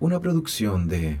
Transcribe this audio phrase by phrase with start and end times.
[0.00, 1.18] Una producción de...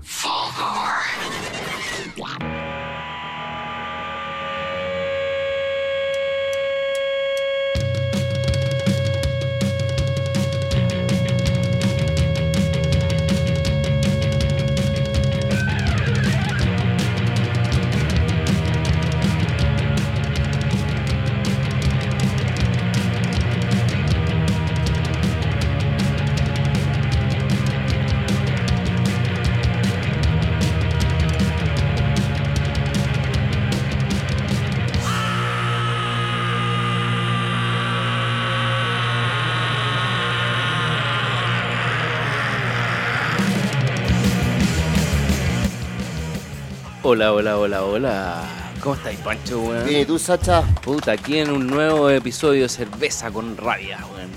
[47.10, 48.44] Hola, hola, hola, hola.
[48.82, 49.86] ¿Cómo estáis, Pancho, weón?
[49.86, 50.62] Bien, ¿y tú, Sacha?
[50.82, 54.28] Puta, aquí en un nuevo episodio de Cerveza con Rabia, weón.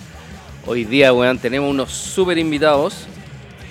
[0.65, 3.07] Hoy día, weón, tenemos unos súper invitados.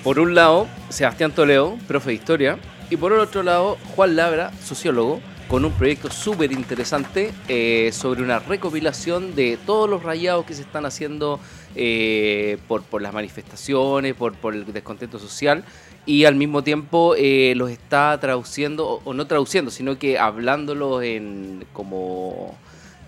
[0.05, 2.59] Por un lado, Sebastián Toledo, profe de historia.
[2.91, 8.23] Y por el otro lado, Juan Labra, sociólogo, con un proyecto súper interesante eh, sobre
[8.23, 11.41] una recopilación de todos los rayados que se están haciendo
[11.75, 15.65] eh, por, por las manifestaciones, por, por el descontento social
[16.07, 21.65] y al mismo tiempo eh, los está traduciendo, o, no traduciendo, sino que hablándolos en
[21.73, 22.57] como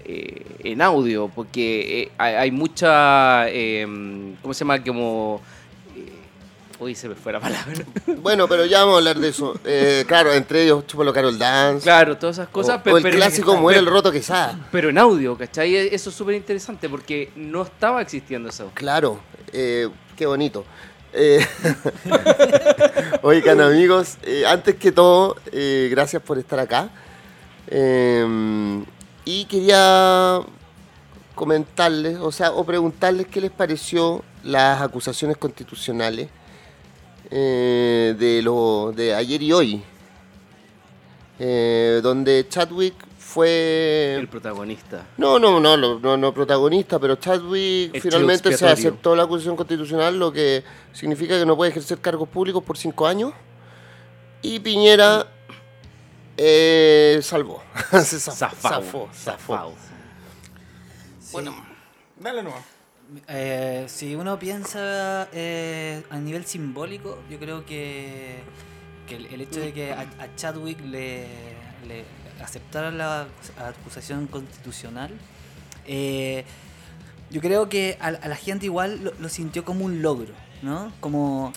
[0.04, 3.46] en audio, porque hay, mucha,
[4.42, 4.82] ¿cómo se llama?
[4.82, 5.40] Como...
[6.83, 7.84] Uy, se me fue la palabra.
[8.22, 9.55] Bueno, pero ya vamos a hablar de eso.
[9.64, 11.84] Eh, claro, entre ellos Chúpalo Carol Dance.
[11.84, 12.80] claro, todas esas cosas.
[12.80, 14.58] o, pe- o el pero- clásico Muere el Roto Quesada.
[14.72, 15.74] Pero en audio, ¿cachai?
[15.77, 18.70] Eso es súper interesante porque no estaba existiendo eso.
[18.74, 19.20] Claro,
[19.52, 20.64] eh, qué bonito.
[21.12, 21.47] Eh,
[23.22, 25.36] Oigan, amigos, antes que todo,
[25.91, 26.89] gracias por estar acá.
[27.69, 28.83] Eh,
[29.24, 30.41] y quería
[31.34, 36.28] comentarles, o sea, o preguntarles qué les pareció las acusaciones constitucionales
[37.34, 39.83] eh, de, lo, de ayer y hoy,
[41.39, 44.16] eh, donde Chadwick fue...
[44.19, 45.06] El protagonista.
[45.16, 49.56] No, no, no, no, no, no protagonista, pero Chadwick El finalmente se aceptó la acusación
[49.56, 50.62] constitucional, lo que
[50.92, 53.33] significa que no puede ejercer cargos públicos por cinco años.
[54.42, 55.27] Y Piñera
[56.36, 57.62] eh, salvó.
[58.05, 59.08] se zafó.
[61.33, 61.55] Bueno,
[62.23, 62.62] Dale nomás.
[63.28, 68.40] Eh, si uno piensa eh, a nivel simbólico, yo creo que,
[69.06, 70.06] que el, hecho de que a,
[70.36, 71.27] Chadwick le,
[72.42, 73.27] aceptaran la
[73.58, 75.11] acusación constitucional,
[75.86, 76.45] eh,
[77.30, 80.92] yo creo que a, la gente igual lo, sintió como un logro, ¿no?
[81.00, 81.52] Como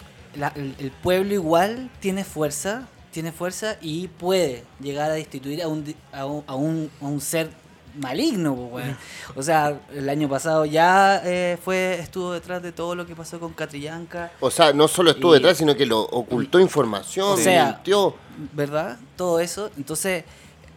[0.55, 5.95] el, el pueblo igual tiene fuerza, tiene fuerza y puede llegar a destituir a un,
[6.11, 7.49] a un, a un, a un ser
[7.97, 8.97] maligno, pues, weón.
[9.35, 13.39] O sea, el año pasado ya eh, fue estuvo detrás de todo lo que pasó
[13.39, 17.38] con Catrillanca, O sea, no solo estuvo Y- detrás, sino que lo ocultó información, O
[17.38, 18.16] sea, mintió.
[18.53, 18.97] ¿verdad?
[19.16, 19.69] Todo eso.
[19.78, 20.23] Entonces,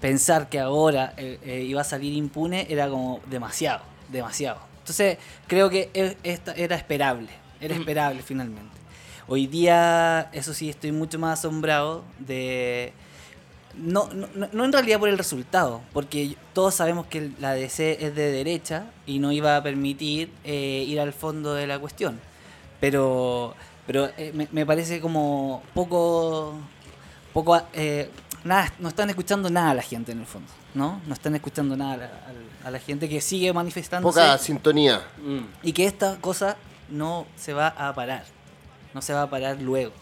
[0.01, 4.61] pensar que ahora eh, eh, iba a salir impune era como demasiado, demasiado.
[4.81, 7.29] Entonces, creo que e- esta era esperable,
[7.61, 8.79] era esperable finalmente.
[9.27, 12.93] Hoy día, eso sí, estoy mucho más asombrado de...
[13.79, 18.15] No, no, no- en realidad por el resultado, porque todos sabemos que la DC es
[18.15, 22.19] de derecha y no iba a permitir eh, ir al fondo de la cuestión.
[22.81, 23.55] Pero,
[23.87, 26.55] pero eh, me, me parece como poco,
[27.33, 28.11] poco eh,
[28.45, 31.01] nada, no están escuchando nada a la gente en el fondo, ¿no?
[31.07, 32.11] No están escuchando nada a la,
[32.65, 35.03] a la gente que sigue manifestándose Poca sintonía.
[35.63, 36.57] Y que esta cosa
[36.89, 38.25] no se va a parar,
[38.95, 39.93] no se va a parar luego.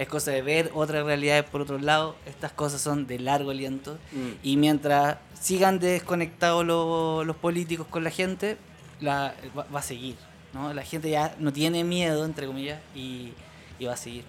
[0.00, 3.98] Es cosa de ver otras realidades por otro lado, estas cosas son de largo aliento
[4.12, 4.28] Mm.
[4.42, 8.56] y mientras sigan desconectados lo- los políticos con la gente,
[9.00, 10.16] la, va, va a seguir,
[10.54, 10.72] ¿no?
[10.72, 13.34] La gente ya no tiene miedo, entre comillas, y,
[13.78, 14.24] y va a seguir.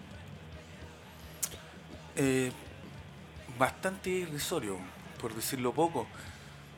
[2.17, 2.51] Eh,
[3.57, 4.77] bastante irrisorio,
[5.21, 6.05] por decirlo poco.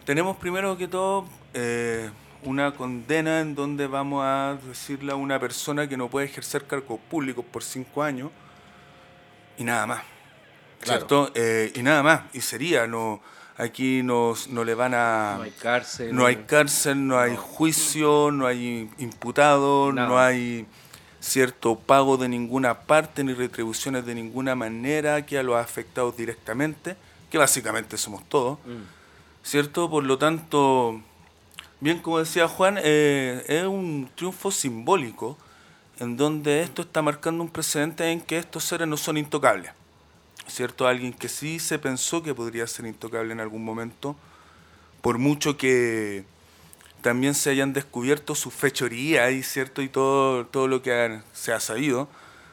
[0.06, 1.26] Tenemos primero que todo
[1.56, 2.12] eh,
[2.44, 7.00] una condena en donde vamos a decirle a una persona que no puede ejercer cargos
[7.10, 8.30] públicos por cinco años
[9.58, 10.04] y nada más.
[10.82, 11.00] Claro.
[11.00, 11.32] ¿Cierto?
[11.36, 12.22] Eh, y nada más.
[12.34, 13.22] Y sería, no
[13.58, 15.36] aquí nos, no le van a...
[15.38, 16.16] No hay cárcel.
[16.16, 20.08] No hay cárcel, no hay juicio, no hay imputado, Nada.
[20.08, 20.66] no hay
[21.20, 26.98] cierto pago de ninguna parte ni retribuciones de ninguna manera que a los afectados directamente,
[27.30, 28.82] que básicamente somos todos, Mm.
[29.44, 29.90] ¿cierto?
[29.90, 31.00] Por lo tanto,
[31.80, 35.38] bien como decía Juan, eh, es un triunfo simbólico
[36.00, 39.72] en donde esto está marcando un precedente en que estos seres no son intocables.
[40.48, 40.88] ¿Cierto?
[40.88, 44.16] Alguien que sí se pensó que podría ser intocable en algún momento,
[45.02, 46.26] por mucho que
[47.02, 51.60] también se hayan descubierto sus fechorías y cierto y todo, todo lo que se ha
[51.60, 52.08] sabido,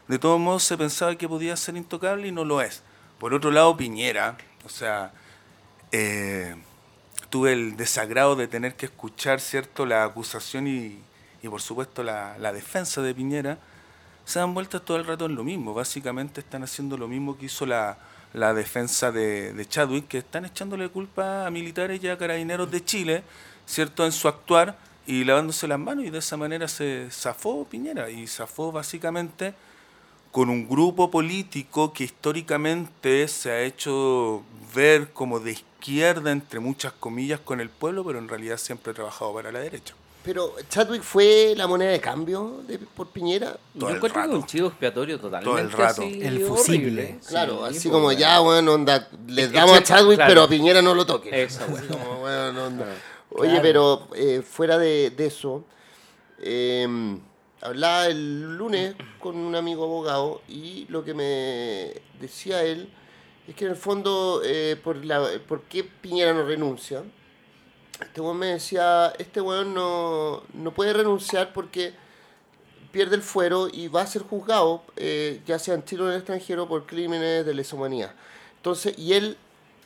[0.09, 2.83] de todos modos se pensaba que podía ser intocable y no lo es.
[3.19, 5.13] Por otro lado, Piñera, o sea,
[5.93, 6.57] eh,
[7.29, 10.99] tuve el desagrado de tener que escuchar, ¿cierto?, la acusación y,
[11.43, 13.59] y por supuesto la, defensa de Piñera,
[14.25, 15.75] se dan vueltas todo el rato en lo mismo.
[15.75, 17.99] Básicamente están haciendo lo mismo que hizo la,
[18.33, 22.85] la defensa de, de Chadwick, que están echándole culpa a militares y a carabineros de
[22.85, 23.23] Chile,
[23.67, 24.77] ¿cierto?, en su actuar
[25.07, 29.55] y lavándose las manos y de esa manera se zafó Piñera y zafó básicamente
[30.31, 34.45] con un grupo político que históricamente se ha hecho
[34.75, 38.95] ver como de izquierda, entre muchas comillas, con el pueblo, pero en realidad siempre ha
[38.95, 39.95] trabajado para la derecha.
[40.23, 43.57] Pero Chadwick fue la moneda de cambio de, por Piñera.
[43.79, 46.03] Todo Yo encuentro que un chivo expiatorio totalmente Todo el rato.
[46.03, 47.03] así El fusible.
[47.05, 47.19] horrible.
[47.27, 50.29] Claro, Sí, así como ya, bueno, onda, les damos a Chad- Chadwick, claro.
[50.31, 51.43] pero a Piñera no lo toque.
[51.43, 51.87] Eso, bueno.
[51.89, 52.87] Como, bueno, onda.
[53.31, 53.63] Oye, Claro.
[53.63, 55.65] pero eh, fuera de, de eso,
[56.39, 56.87] eh,
[57.63, 62.91] hablaba el lunes con un amigo abogado y lo que me decía él
[63.49, 67.03] es que en el fondo, eh, por, la, por qué Piñera no renuncia,
[68.01, 71.93] este weón me decía, este weón no, no puede renunciar porque
[72.93, 76.13] pierde el fuero y va a ser juzgado, eh, ya sea en Chile o en
[76.13, 78.13] el extranjero, por crímenes de lesa humanidad.
[78.57, 79.37] Entonces, y él,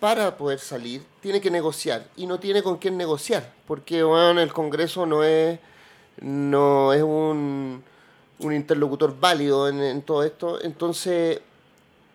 [0.00, 4.52] para poder salir, tiene que negociar y no tiene con quién negociar, porque bueno, el
[4.52, 5.58] Congreso no es,
[6.20, 7.82] no es un,
[8.38, 10.62] un interlocutor válido en, en todo esto.
[10.62, 11.40] Entonces,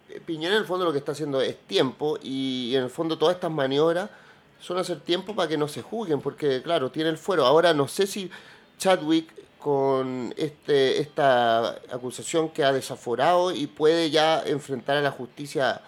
[0.10, 3.18] eh, Piñera en el fondo lo que está haciendo es tiempo y en el fondo
[3.18, 4.10] todas estas maniobras
[4.60, 7.46] son hacer tiempo para que no se juzguen, porque claro, tiene el fuero.
[7.46, 8.30] Ahora no sé si
[8.78, 15.82] Chadwick con este, esta acusación que ha desaforado y puede ya enfrentar a la justicia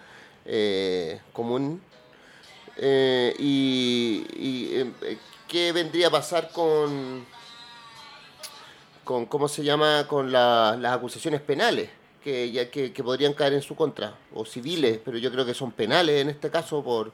[0.44, 1.80] eh, común.
[2.76, 4.68] Eh, y y,
[5.02, 7.26] eh, qué vendría a pasar con,
[9.04, 10.06] con ¿cómo se llama?
[10.08, 11.90] con la- las acusaciones penales
[12.24, 15.54] que, ya, que, que podrían caer en su contra, o civiles, pero yo creo que
[15.54, 17.12] son penales en este caso por,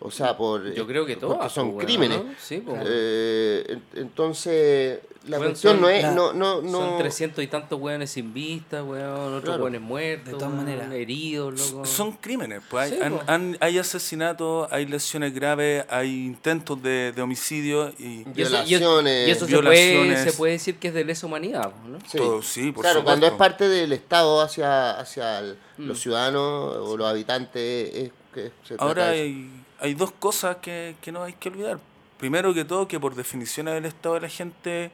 [0.00, 2.18] o sea, por Yo creo que porque todas, son pues, crímenes.
[2.18, 2.34] weón, ¿no?
[2.40, 2.82] Sí, pues.
[2.86, 7.46] Eh, en- entonces, la cuestión son- no es, la- no, no, no, Son 300 y
[7.46, 9.62] tantos hueones sin vista, weón, otros Claro.
[9.64, 10.90] hueones muertos, De todas maneras.
[10.92, 11.84] heridos, loco.
[11.84, 17.12] Son crímenes, pues hay, Sí, han- han- hay asesinatos, hay lesiones graves, hay intentos de,
[17.12, 20.20] de homicidio y Y eso, y eso- violaciones, y eso se, puede, violaciones.
[20.32, 21.98] se puede decir que es de lesa humanidad, ¿no?
[22.08, 22.16] Sí.
[22.16, 25.86] todo, sí, por claro, cuando es parte del Estado hacia, hacia el- Mm.
[25.88, 29.24] los ciudadanos o los habitantes, es que se trata Ahora de eso.
[29.24, 31.78] hay, hay dos cosas que, que no hay que olvidar.
[32.18, 34.90] Primero que todo, que por definición del Estado es la gente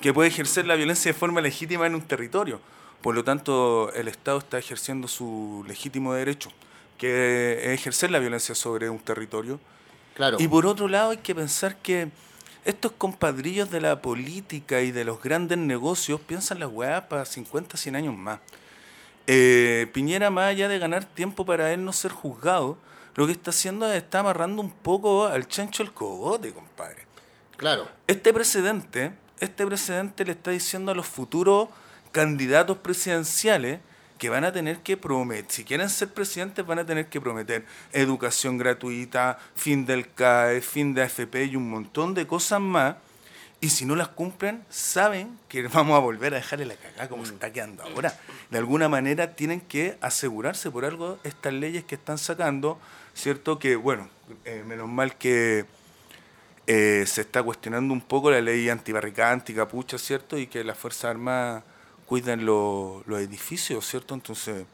[0.00, 2.60] que puede ejercer la violencia de forma legítima en un territorio.
[3.02, 6.50] Por lo tanto, el Estado está ejerciendo su legítimo derecho,
[6.96, 9.60] que es ejercer la violencia sobre un territorio.
[10.14, 10.38] Claro.
[10.40, 12.08] Y por otro lado, hay que pensar que
[12.64, 17.76] estos compadrillos de la política y de los grandes negocios piensan las weas para 50,
[17.76, 18.40] 100 años más.
[19.26, 22.78] Eh, Piñera, más allá de ganar tiempo para él no ser juzgado,
[23.14, 27.06] lo que está haciendo es está amarrando un poco al chancho el cogote, compadre.
[27.56, 27.88] Claro.
[28.06, 31.68] Este precedente, este precedente le está diciendo a los futuros
[32.12, 33.80] candidatos presidenciales
[34.18, 37.66] que van a tener que prometer, si quieren ser presidentes, van a tener que prometer
[37.92, 42.96] educación gratuita, fin del CAE, fin de AFP y un montón de cosas más.
[43.60, 47.26] Y si no las cumplen, saben que vamos a volver a dejarle la cagada como
[47.26, 48.18] se está quedando ahora.
[48.50, 52.78] De alguna manera tienen que asegurarse por algo estas leyes que están sacando,
[53.14, 53.58] ¿cierto?
[53.58, 54.08] Que, bueno,
[54.44, 55.64] eh, menos mal que
[56.66, 60.38] eh, se está cuestionando un poco la ley antibarricada, anticapucha, ¿cierto?
[60.38, 61.62] Y que las Fuerzas Armadas
[62.06, 64.14] cuidan lo- los edificios, ¿cierto?
[64.14, 64.64] Entonces,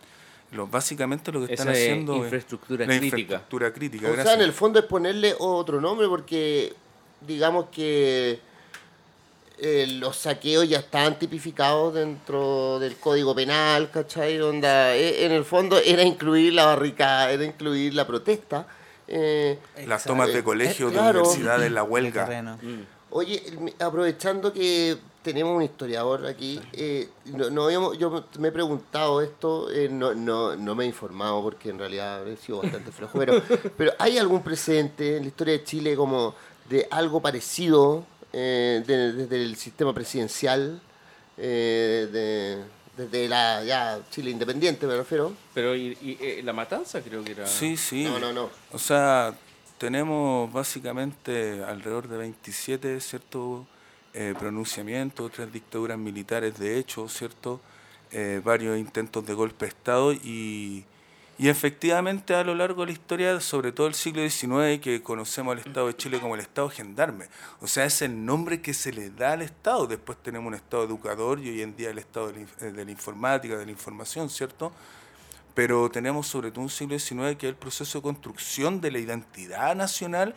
[0.52, 2.38] lo, básicamente lo que están es haciendo es la
[2.86, 3.06] crítica.
[3.06, 4.10] infraestructura crítica.
[4.10, 6.72] O sea, en el fondo es ponerle otro nombre porque
[7.20, 8.40] digamos que
[9.62, 14.40] eh, los saqueos ya están tipificados dentro del código penal, ¿cachai?
[14.40, 18.66] Onda, eh, en el fondo era incluir la barricada, era incluir la protesta.
[19.12, 21.20] eh, Las tomas de Eh, colegio, eh, de claro.
[21.20, 22.58] universidades, la El huelga.
[22.62, 22.82] Mm.
[23.10, 23.42] Oye,
[23.80, 29.68] aprovechando que tenemos un historiador aquí, eh, no, no habíamos- yo me he preguntado esto,
[29.70, 33.32] eh, no, no, no me he informado porque en realidad he sido bastante flojo, pero,
[33.76, 36.34] pero ¿hay algún precedente en la historia de Chile como
[36.68, 40.80] de algo parecido eh, de- desde el sistema presidencial,
[41.36, 45.32] eh, de- desde la ya Chile independiente me refiero?
[45.54, 47.46] Pero y, y, eh, la matanza creo que era...
[47.46, 48.04] Sí, sí.
[48.04, 48.50] No, no, no.
[48.72, 49.34] O sea,
[49.78, 53.66] tenemos básicamente alrededor de 27, ¿cierto?
[54.12, 57.60] Eh, pronunciamientos, tres dictaduras militares de hecho, ¿cierto?
[58.12, 60.84] Eh, varios intentos de golpe de Estado y,
[61.40, 65.52] Y efectivamente a lo largo de la historia, sobre todo el siglo XIX, que conocemos
[65.52, 67.28] al Estado de Chile como el Estado gendarme.
[67.62, 69.86] O sea, es el nombre que se le da al Estado.
[69.86, 73.64] Después tenemos un Estado educador y hoy en día el Estado de la, informática, de
[73.64, 74.70] la información, ¿cierto?
[75.54, 78.98] Pero tenemos sobre todo un siglo XIX que es el proceso de construcción de la
[78.98, 80.34] identidad nacional,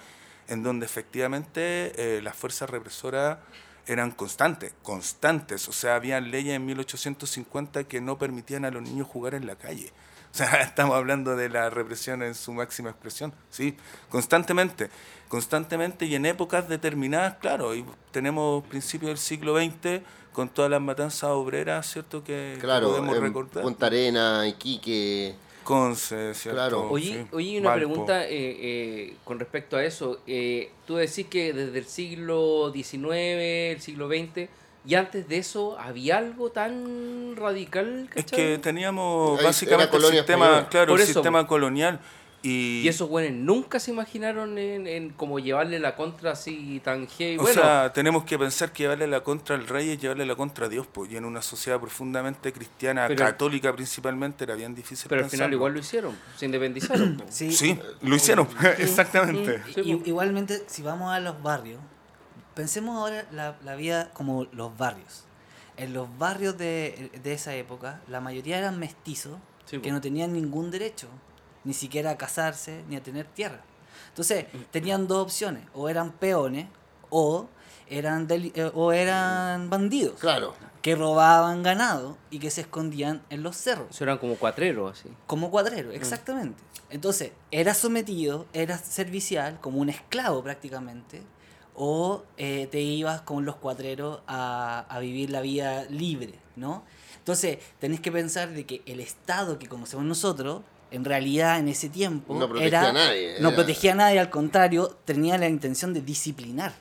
[0.47, 3.39] en donde efectivamente eh, las fuerzas represoras
[3.87, 5.67] eran constantes, constantes.
[5.67, 9.57] O sea, habían leyes en 1850 que no permitían a los niños jugar en la
[9.57, 9.91] calle.
[10.35, 13.75] O sea, estamos hablando de la represión en su máxima expresión, ¿sí?
[14.09, 14.89] Constantemente,
[15.27, 17.75] constantemente y en épocas determinadas, claro.
[17.75, 22.23] Y tenemos principios del siglo XX con todas las matanzas obreras, ¿cierto?
[22.23, 23.63] Que, que Claro, podemos recordar.
[23.63, 25.35] Punta Arena, Iquique.
[25.63, 26.57] Conce, ¿cierto?
[26.57, 26.89] Claro.
[26.89, 27.87] Oye, Sí, oye, una Valpo.
[27.87, 30.19] pregunta eh, eh, con respecto a eso.
[30.27, 34.49] Eh, tú decís que desde el siglo XIX, el siglo XX,
[34.85, 38.09] y antes de eso, ¿había algo tan radical?
[38.15, 40.69] Es que teníamos Ahí básicamente el sistema, española.
[40.69, 41.99] claro, el sistema colonial.
[42.45, 47.07] Y, Y esos güeyes nunca se imaginaron en, en como llevarle la contra así tan
[47.07, 47.37] heavy.
[47.37, 50.35] o Bueno, sea, tenemos que pensar que llevarle la contra al rey es llevarle la
[50.35, 54.75] contra a Dios, pues, y en una sociedad profundamente cristiana, Pero- católica principalmente, era bien
[54.75, 57.23] difícil pero al final igual lo hicieron, se independizaron.
[57.29, 58.45] Sí, Sí, lo hicieron,
[58.77, 59.59] exactamente.
[59.73, 59.79] Po.
[60.03, 61.79] igualmente, si vamos a los barrios,
[62.55, 65.23] pensemos ahora la, la vida como los barrios.
[65.77, 69.93] En los barrios de, de esa época, la mayoría eran mestizos Sí, que po.
[69.95, 71.07] no tenían ningún derecho,
[71.63, 73.61] ni siquiera a casarse ni a tener tierra.
[74.09, 76.67] Entonces, tenían dos opciones, o eran peones
[77.09, 77.47] o
[77.89, 80.53] eran, deli- eh, o eran bandidos Claro.
[80.81, 83.87] que robaban ganado y que se escondían en los cerros.
[83.89, 85.09] Eso eran como cuatreros, así.
[85.25, 86.61] Como cuadrero, exactamente.
[86.89, 91.23] Entonces, era sometido, era servicial, como un esclavo prácticamente,
[91.75, 96.83] o eh, te ibas con los cuadreros a, a vivir la vida libre, ¿no?
[97.17, 100.61] Entonces, tenés que pensar de que el Estado que conocemos nosotros,
[100.91, 104.19] en realidad en ese tiempo, No protegía era, a nadie, no era- protegía a nadie,
[104.19, 106.73] al contrario, tenía la intención de disciplinar.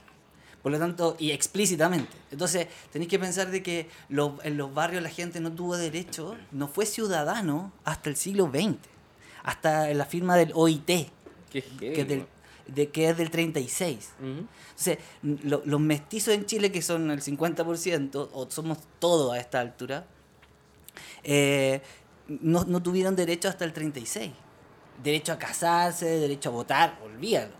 [0.62, 2.12] Por lo tanto, y explícitamente.
[2.30, 6.36] Entonces, tenéis que pensar de que los- en los barrios la gente no tuvo derecho,
[6.50, 8.76] no fue ciudadano hasta el siglo XX,
[9.44, 11.08] hasta la firma del OIT,
[11.50, 12.26] que es del.
[12.66, 14.12] De, que es del 36.
[14.20, 14.46] Ujú.
[14.70, 19.60] Entonces, lo- los mestizos en Chile, que son el 50%, o somos todos a esta
[19.60, 20.06] altura,
[21.24, 21.80] eh,
[22.28, 24.32] no, no tuvieron derecho hasta el 36.
[25.02, 27.52] Derecho a casarse, derecho a votar, olvídalo.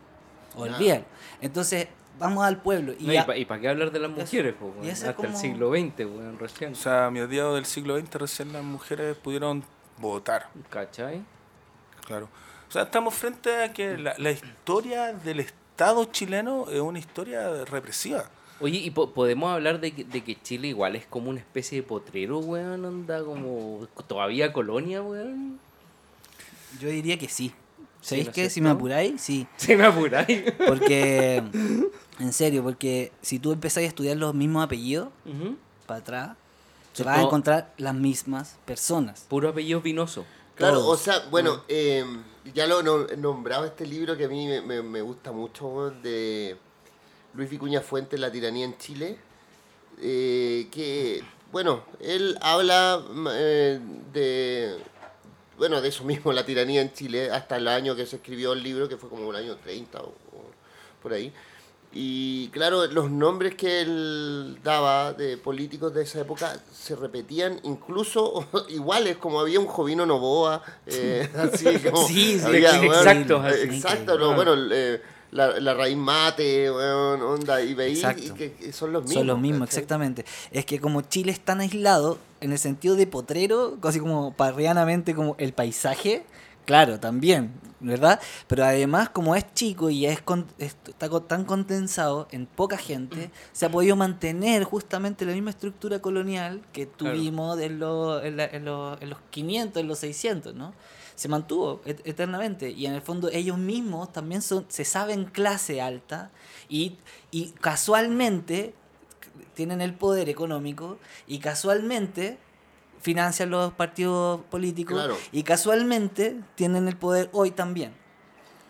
[0.55, 1.05] Olvídalo.
[1.41, 2.93] Entonces, vamos al pueblo.
[2.99, 4.55] Y No, ya- ¿Y para qué hablar de las mujeres?
[4.55, 6.73] po, Hasta el siglo XX, weón, recién.
[6.73, 9.65] O sea, a mediados del siglo XX recién las mujeres pudieron
[9.99, 11.23] votar, ¿Cachai?
[12.07, 12.29] claro.
[12.73, 17.67] O sea, estamos frente a que la, la historia del Estado chileno es una historia
[17.67, 18.25] represiva.
[18.61, 21.83] Oye, ¿y po- podemos hablar de que, de que Chile igual es como una especie
[21.83, 22.87] de potrero, weón?
[22.87, 25.61] Anda como todavía colonia, weón.
[26.81, 27.53] yo diría que sí.
[28.01, 28.49] Sí, ¿Sabéis ¿no es qué?
[28.51, 29.47] Si me apuráis, sí.
[29.59, 30.43] Se me apuráis.
[30.67, 31.43] Porque,
[32.21, 35.11] en serio, porque si tú empezás a estudiar los mismos apellidos,
[35.85, 36.37] para atrás,
[36.97, 39.27] te vas a encontrar las mismas personas.
[39.29, 40.25] Puro apellido vinoso.
[40.57, 41.01] Claro, Todos.
[41.01, 42.05] o sea, bueno, eh,
[42.55, 46.57] ya lo no- nombraba este libro que a mí me, me- me gusta mucho, de
[47.35, 49.19] Luis Vicuña Fuentes, La tiranía en Chile,
[50.01, 53.81] eh, que, bueno, él habla mm, eh,
[54.13, 54.77] de,
[55.57, 58.63] bueno, de eso mismo, la tiranía en Chile, hasta el año que se escribió el
[58.63, 60.51] libro, que fue como el año 30 o, o
[61.03, 61.33] por ahí.
[61.95, 68.47] Y claro, los nombres que él daba de políticos de esa época se repetían incluso
[68.71, 73.37] iguales, como había un Jovino Novoa, eh, así como Sí, sí, había, sí, weón, exacto,
[73.41, 73.61] así.
[73.63, 78.93] exacto, no, bueno, eh, la, la raíz mate, weón, onda, y y que, que son
[78.93, 79.19] los mismos.
[79.19, 79.83] Son los mismos, ¿cachai?
[79.83, 80.25] exactamente.
[80.51, 85.15] Es que como Chile es tan aislado, en el sentido de potrero, casi como parrianamente
[85.15, 86.25] como el paisaje,
[86.65, 88.21] claro, también, ¿verdad?
[88.47, 93.31] Pero además, como es chico y es, con- es- está tan condensado en poca gente,
[93.53, 97.17] se ha podido mantener justamente la misma estructura colonial que Claro.
[97.17, 100.73] tuvimos en, los- en la- en los, en los 500, en los 600, ¿no?
[101.15, 105.81] Se mantuvo et- eternamente y en el fondo ellos mismos también son, se saben clase
[105.83, 106.31] alta
[106.69, 106.97] y,
[107.31, 108.75] y casualmente
[109.55, 112.39] tienen el poder económico y casualmente
[113.03, 115.17] financian los partidos políticos Claro.
[115.33, 117.93] y casualmente tienen el poder hoy también.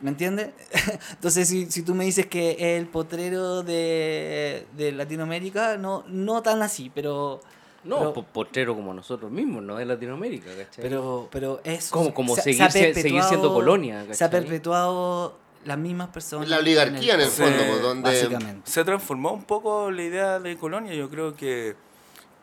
[0.00, 0.50] ¿Me entiendes?
[1.12, 6.42] Entonces, si, si tú me dices que es el potrero de, de Latinoamérica, no, no
[6.42, 7.40] tan así, pero...
[7.84, 10.82] No, pero, po- potrero como nosotros mismos, no de Latinoamérica, ¿cachai?
[10.82, 11.88] pero, pero es...
[11.90, 14.40] Como- como se- seguir se se- seguir siendo colonia, Se ha ¿cachai?
[14.42, 16.48] perpetuado las mismas personas.
[16.48, 18.10] La oligarquía en el Sí, fondo, pues, donde...
[18.10, 18.70] Básicamente.
[18.70, 20.94] Se transformó un poco la idea de colonia.
[20.94, 21.76] Yo creo que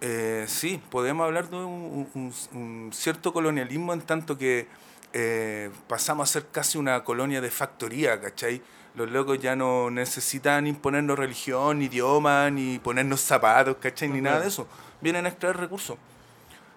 [0.01, 4.67] eh, sí, podemos hablar de un, un- un cierto colonialismo en tanto que
[5.13, 8.61] eh, pasamos a ser casi una colonia de factoría, ¿cachai?
[8.95, 14.09] Los locos ya no necesitan imponernos religión, ni idioma, ni ponernos zapatos, ¿cachai?
[14.09, 14.67] Ni nada de eso.
[15.01, 15.97] Vienen a extraer recursos.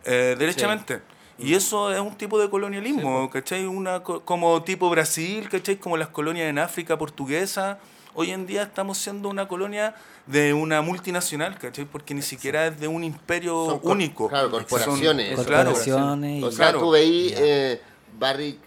[0.05, 1.03] Eh, derechamente.
[1.39, 3.67] Y eso es un tipo de colonialismo, ¿cachai?
[3.67, 5.77] Una, co- como tipo Brasil, ¿cachai?
[5.77, 7.79] Como las colonias en África portuguesa.
[8.15, 9.95] Hoy en día estamos siendo una colonia
[10.27, 11.85] de una multinacional, ¿cachai?
[11.85, 14.29] Porque ni siquiera es de un imperio Son único.
[14.29, 15.35] claro, Son- corporaciones.
[15.45, 16.79] claro, Corporaciones y- O sea, Claro.
[16.81, 17.81] tú veí eh,
[18.19, 18.59] Barrick,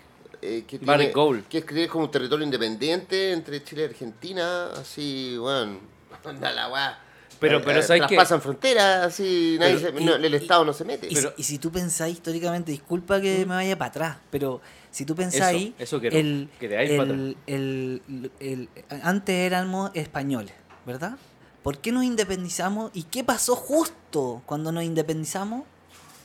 [0.42, 1.48] eh, que, tiene- Barrick Gold.
[1.48, 5.80] que es como un territorio independiente entre Chile y Argentina, así, bueno,
[6.26, 7.00] anda la weá.
[7.40, 10.64] Pero- pero eh, ¿sabes traspasan fronteras, así, nadie Pero- se- y- no, el y- Estado
[10.66, 11.08] no se mete.
[11.10, 15.06] Y, si- y si tú pensás históricamente, disculpa que me vaya para atrás, pero si
[15.06, 18.70] tú pensáis, Eso, eso quiero, el, que te vayas para el, el- el-
[19.04, 20.54] antes éramos españoles,
[20.86, 21.18] ¿verdad?
[21.66, 22.92] ¿Por qué nos independizamos?
[22.94, 25.64] ¿Y qué pasó justo cuando nos independizamos?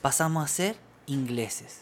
[0.02, 1.80] Pasamos a ser ingleses.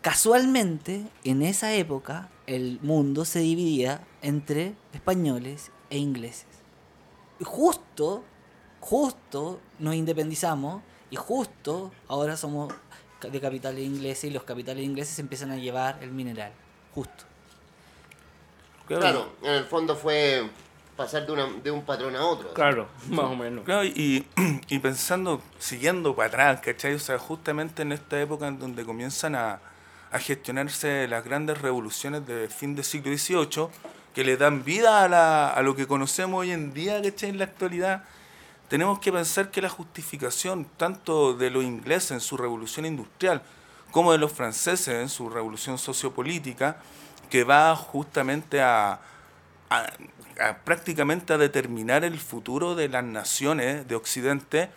[0.00, 6.46] Casualmente, en esa época, el mundo se dividía entre españoles e ingleses.
[7.40, 8.22] Y justo,
[8.78, 12.72] justo nos independizamos y justo ahora somos
[13.22, 16.52] de capitales ingleses y los capitales ingleses empiezan a llevar el mineral.
[16.94, 17.24] Justo.
[18.86, 20.48] Claro, en el fondo fue
[20.96, 22.52] pasar de, una- de un patrón a otro.
[22.54, 23.64] Claro, más o menos.
[23.64, 24.26] Claro, y,
[24.68, 26.94] y pensando, siguiendo para atrás, ¿cachai?
[26.94, 29.60] O sea, justamente en esta época en donde comienzan a,
[30.12, 33.68] a gestionarse las grandes revoluciones de fin del siglo XVIII,
[34.14, 37.30] que le dan vida a, la- a lo que conocemos hoy en día, ¿cachai?
[37.30, 38.04] En la actualidad,
[38.68, 43.42] tenemos que pensar que la justificación tanto de los ingleses en su revolución industrial,
[43.90, 46.76] como de los franceses en su revolución sociopolítica,
[47.30, 49.00] que va justamente a,
[49.70, 49.92] a-
[50.64, 54.70] prácticamente a determinar el futuro de las naciones de Occidente,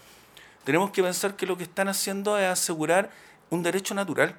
[0.64, 3.10] tenemos que pensar que lo que están haciendo es asegurar
[3.50, 4.36] un derecho natural,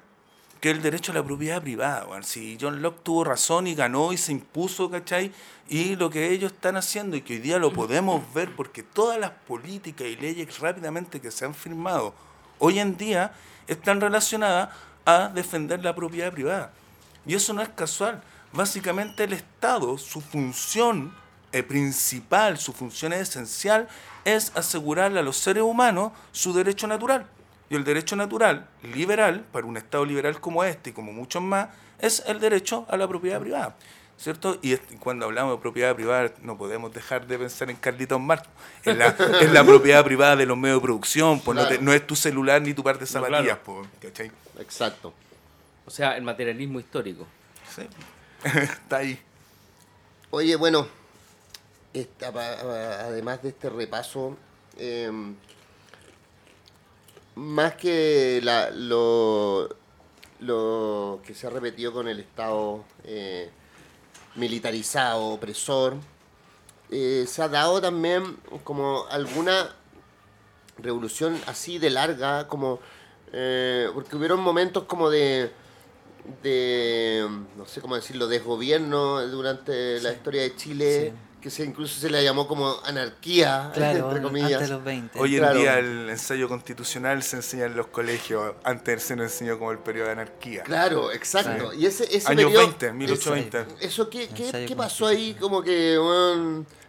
[0.61, 2.05] que es el derecho a la propiedad privada.
[2.21, 5.31] Si John Locke tuvo razón y ganó y se impuso, ¿cachai?
[5.67, 9.17] Y lo que ellos están haciendo y que hoy día lo podemos ver porque todas
[9.17, 12.13] las políticas y leyes rápidamente que se han firmado
[12.59, 13.33] hoy en día
[13.67, 14.69] están relacionadas
[15.05, 16.71] a defender la propiedad privada.
[17.25, 18.21] Y eso no es casual.
[18.51, 21.13] Básicamente el Estado, su función
[21.51, 23.87] eh, principal, su función esencial,
[24.25, 27.27] es asegurarle a los seres humanos su derecho natural.
[27.69, 31.69] Y el derecho natural liberal, para un Estado liberal como este y como muchos más,
[31.99, 33.75] es el derecho a la propiedad privada.
[34.17, 34.57] ¿Cierto?
[34.61, 38.49] Y cuando hablamos de propiedad privada no podemos dejar de pensar en Carlitos Marx,
[38.83, 41.93] en la, en la propiedad privada de los medios de producción, pues no, te- no
[41.93, 43.61] es tu celular ni tu par de zapatillas, claro.
[43.63, 44.29] pues, ¿cachai?
[44.59, 45.13] Exacto.
[45.85, 47.25] O sea, el materialismo histórico.
[47.73, 47.83] Sí.
[48.43, 49.19] Está ahí.
[50.31, 50.87] Oye, bueno,
[51.93, 52.27] esta
[53.07, 54.37] además de este repaso,
[54.77, 55.11] eh,
[57.35, 59.69] más que la- lo,
[60.39, 63.49] lo que se ha repetido con el Estado eh,
[64.35, 65.95] militarizado, opresor,
[66.91, 69.75] eh, se ha dado también como alguna
[70.77, 72.79] revolución así de larga, como
[73.31, 75.51] eh, porque hubieron momentos como de
[76.43, 82.09] de no sé cómo decirlo desgobierno durante la historia de Chile que se incluso se
[82.09, 85.17] le llamó como anarquía Claro, entre antes comillas de los 20.
[85.19, 85.57] Hoy en Claro.
[85.59, 89.77] día el ensayo constitucional se enseña en los colegios, antes se nos enseñó como el
[89.79, 90.63] periodo de anarquía.
[90.63, 93.85] claro exacto y ese ese Años periodo- 20, 1820.
[93.85, 95.97] eso qué, qué, qué pasó ahí como que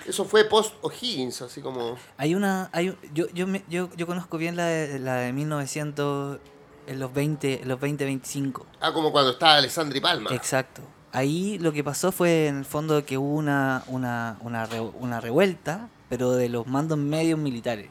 [0.07, 4.07] eso fue post O'Higgins así como Hay una, hay, un- yo, yo, me- yo, yo
[4.09, 6.41] conozco bien la de, la de 1900,
[6.91, 8.67] en los 20, en los 20, 25.
[8.81, 10.83] ah como cuando estaba Alessandri Palma Exacto.
[11.13, 15.21] Ahí lo que pasó fue en el fondo que hubo una, una, una, re- una
[15.21, 17.89] revuelta, pero de los mandos medios militares.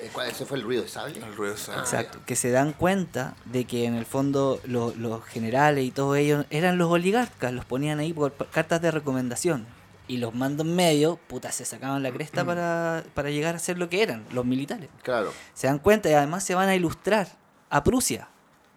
[0.00, 1.80] Eh, ¿cuál- ese fue el ruido de sable El ruido de sable.
[1.80, 2.18] Ah, Exacto.
[2.26, 6.44] Que se dan cuenta de que en el fondo lo- los generales y todos ellos
[6.50, 9.66] eran los oligarcas, los ponían ahí por por cartas de recomendación.
[10.08, 13.88] Y los mandos medios, puta, se sacaban la cresta para, para llegar a ser lo
[13.88, 14.88] que eran, los militares.
[15.02, 17.28] claro Se dan cuenta y además se van a ilustrar
[17.72, 18.28] a Prusia,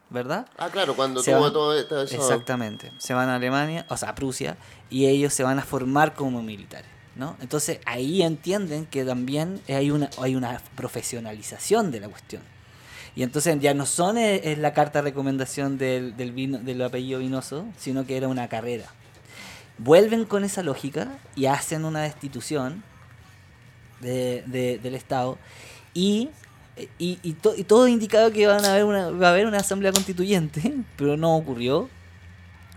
[0.10, 0.48] ¿verdad?
[0.58, 2.92] ah claro cuando Se tuvo van- todo, eso Exactamente.
[2.98, 4.58] Se van a Alemania, o sea, a Prusia,
[4.90, 7.36] y ellos se van a formar como militares, ¿no?
[7.42, 12.42] Entonces ahí entienden que también hay una, hay una profesionalización de la cuestión.
[13.18, 16.82] Y entonces ya no son eh, es la carta de recomendación del, del, vino, del
[16.82, 18.86] apellido vinoso, sino que era una carrera.
[19.78, 22.84] Vuelven con esa lógica y hacen una destitución
[24.02, 25.38] de- de- del Estado
[25.94, 26.30] y,
[27.00, 29.58] y, y to- y todo indicaba que van a haber una, va a haber una
[29.60, 31.90] asamblea constituyente, pero no ocurrió.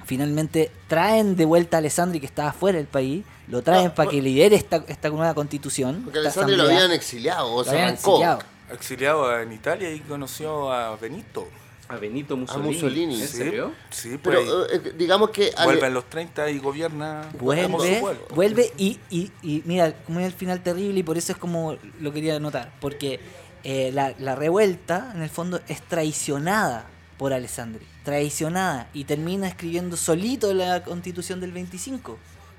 [0.05, 4.09] Finalmente traen de vuelta a Alessandri, que estaba fuera del país, lo traen Ah, para
[4.11, 6.01] que lidere esta, esta nueva constitución.
[6.05, 8.39] porque Alessandri lo habían exiliado o Lo se habían arrancó exiliado.
[8.73, 11.47] Exiliado en Italia y conoció a Benito.
[11.91, 12.73] A Benito Mussolini.
[12.75, 13.15] Mussolini.
[13.23, 13.37] ¿En Sí.
[13.39, 13.73] serio?
[13.91, 15.53] Sí, Pero pero eh, digamos que...
[15.65, 17.31] Vuelve en los 30 y gobierna.
[17.39, 18.03] Vuelve,
[18.35, 21.77] vuelve y, y, y mira, como es el final terrible y por eso es como
[22.01, 23.21] lo quería notar, porque
[23.65, 26.87] eh, la, la revuelta en el fondo es traicionada
[27.19, 32.17] por Alessandri, traicionada y termina escribiendo solito la constitución del 25.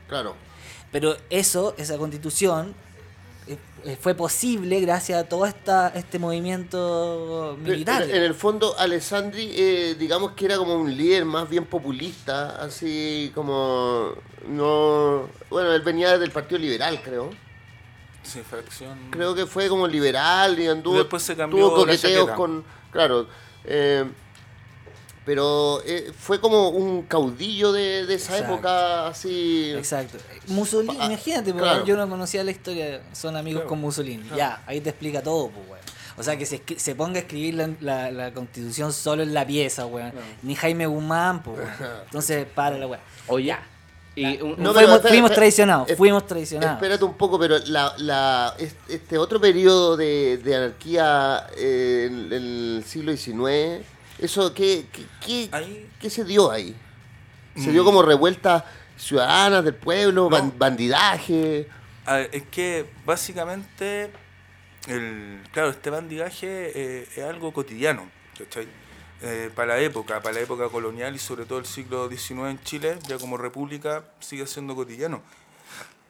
[0.07, 0.35] Claro.
[0.91, 2.73] Pero eso, esa constitución,
[3.47, 8.03] eh, eh, fue posible gracias a todo esta, este movimiento militar.
[8.03, 12.61] En, en el fondo, Alessandri, eh, digamos que era como un líder más bien populista,
[12.61, 14.13] así como.
[14.47, 17.29] no Bueno, él venía del Partido Liberal, creo.
[19.11, 20.97] Creo que fue como liberal y anduvo.
[20.97, 22.63] Después se cambió tuvo coqueteos con.
[22.91, 23.27] Claro.
[23.65, 24.05] eh,
[25.25, 28.53] pero eh, fue como un caudillo de, de esa Exacto.
[28.55, 29.71] época, así.
[29.75, 30.17] Exacto.
[30.47, 31.85] Mussolini, Ah, imagínate, claro.
[31.85, 34.27] yo no conocía la historia, son amigos Claro, con Mussolini.
[34.35, 35.79] Ya, ahí te explica todo, pues, weón.
[36.17, 39.45] O sea, que se, se ponga a escribir la, la- la constitución solo en la
[39.45, 40.11] pieza, weón.
[40.41, 41.69] Ni Jaime Guzmán, pues, weón.
[42.05, 43.01] Entonces, para la weón.
[43.27, 43.55] Oye.
[44.19, 46.73] Y un- No, un- pero fuimos, espera, fuimos traicionados, es- fuimos traicionados.
[46.75, 52.25] Espérate un poco, pero la, la, es- este otro periodo de, de anarquía eh, en,
[52.25, 53.85] en el siglo XIX,
[54.19, 56.75] ¿eso qué, qué, qué, Ahí- qué se dio ahí?
[57.55, 57.71] ¿Se Mm.
[57.71, 58.63] dio como revueltas
[58.97, 60.51] ciudadanas del pueblo, No.
[60.57, 61.67] bandidaje?
[62.05, 64.11] Ver, es que básicamente,
[64.87, 68.67] el, claro, este bandidaje eh, es algo cotidiano, ¿cachai?
[69.21, 72.63] Eh, para la época, para la época colonial y sobre todo el siglo XIX en
[72.63, 75.21] Chile, ya como república, sigue siendo cotidiano.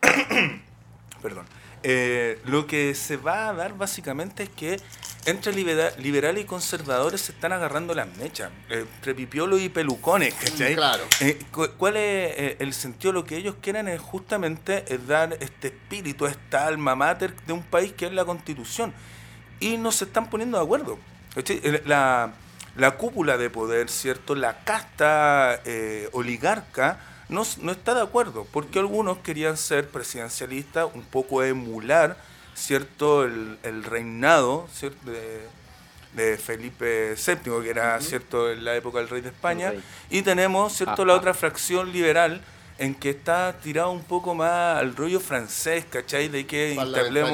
[1.22, 1.46] Perdón.
[1.82, 4.80] Eh, lo que se va a dar básicamente es que
[5.26, 10.34] entre libera- liberales y conservadores se están agarrando las mechas, eh, entre pipiolos y pelucones,
[10.34, 10.76] ¿cachai?
[10.76, 11.04] Claro.
[11.22, 13.14] Eh, cu- ¿Cuál es el sentido?
[13.14, 17.94] Lo que ellos quieren es justamente dar este espíritu, esta alma mater de un país
[17.94, 18.94] que es la constitución.
[19.62, 21.00] Y no se están poniendo de acuerdo.
[21.86, 22.34] La,
[22.80, 24.36] la cúpula de poder, ¿cierto?
[24.36, 31.04] La casta eh, oligarca no, no está de acuerdo, porque algunos querían ser presidencialistas, un
[31.04, 32.18] poco emular,
[32.56, 33.24] ¿cierto?
[33.24, 35.12] El, el reinado, ¿cierto?
[35.12, 35.48] De,
[36.14, 39.74] de Felipe VII, que era, ¿cierto?, en la época del rey de España.
[40.10, 41.18] Y tenemos, ¿cierto?, Ah, la ah.
[41.18, 42.42] otra fracción liberal
[42.80, 46.30] en que está tirado un poco más al rollo francés, ¿cachai?
[46.30, 47.32] De que instablemos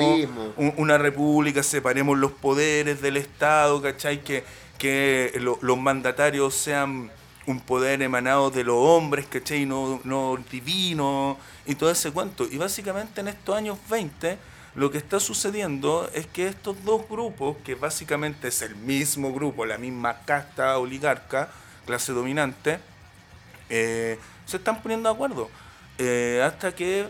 [0.58, 4.24] un- una república, separemos los poderes del Estado, ¿cachai?
[4.24, 4.44] Que,
[4.78, 7.12] que lo- los mandatarios sean
[7.48, 9.66] un poder emanado de los hombres, ¿cachai?
[9.66, 12.46] No, no divino y todo ese cuento.
[12.50, 14.38] Y básicamente en estos años 20
[14.76, 19.66] lo que está sucediendo es que estos dos grupos, que básicamente es el mismo grupo,
[19.66, 21.50] la misma casta oligarca,
[21.86, 22.80] clase dominante,
[23.70, 25.50] eh, se están poniendo de acuerdo
[25.98, 27.08] eh, hasta que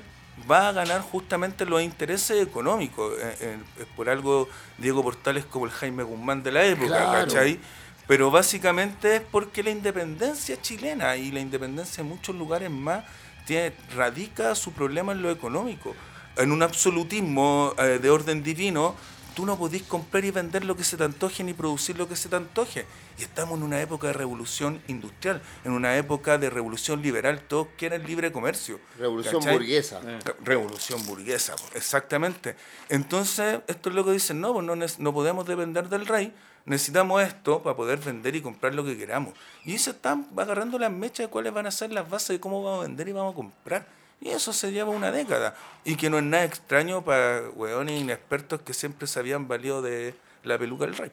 [0.49, 3.13] va a ganar justamente los intereses económicos.
[3.19, 7.27] Eh, eh, es por algo Diego Portales como el Jaime Guzmán de la época, Claro.
[7.27, 7.59] ¿cachai?
[8.07, 13.03] Pero básicamente es porque la independencia chilena y la independencia en muchos lugares más
[13.45, 15.95] tiene, radica su problema en lo económico.
[16.37, 18.95] En un absolutismo eh, de orden divino,
[19.35, 22.15] tú no podís comprar y vender lo que se te antoje ni producir lo que
[22.15, 22.85] se te antoje.
[23.19, 27.67] Y estamos en una época de revolución industrial, en una época de revolución liberal, todos
[27.77, 28.79] quieren libre comercio.
[28.97, 29.53] Revolución ¿cachai?
[29.57, 30.01] burguesa.
[30.05, 30.19] Eh.
[30.23, 32.55] Re- Revolución burguesa, exactamente.
[32.89, 36.33] Entonces, esto es lo que dicen, no, pues no, no podemos depender del rey,
[36.65, 39.33] necesitamos esto para poder vender y comprar lo que queramos.
[39.65, 42.63] Y se están agarrando las mechas de cuáles van a ser las bases de cómo
[42.63, 43.85] vamos a vender y vamos a comprar.
[44.25, 45.55] Y eso se lleva una década.
[45.83, 50.15] Y que no es nada extraño para hueones inexpertos que siempre se habían valido de
[50.43, 51.11] la peluca del rey.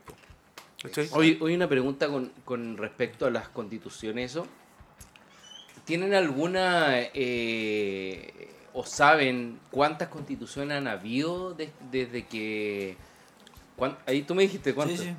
[1.12, 4.46] Hoy, hoy una pregunta con, con respecto a las constituciones, eso.
[5.85, 12.96] ¿Tienen alguna eh, o saben cuántas constituciones han habido de- desde que...
[13.77, 15.01] cuán- ahí tú me dijiste cuántas.
[15.01, 15.14] Sí, sí.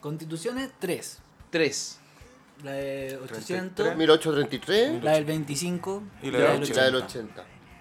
[0.00, 1.18] Constituciones, tres.
[1.50, 1.98] Tres.
[2.64, 3.96] La de 800, 33.
[3.96, 6.84] 1833 la del 25 Y la y del la 80.
[6.84, 7.34] del 80.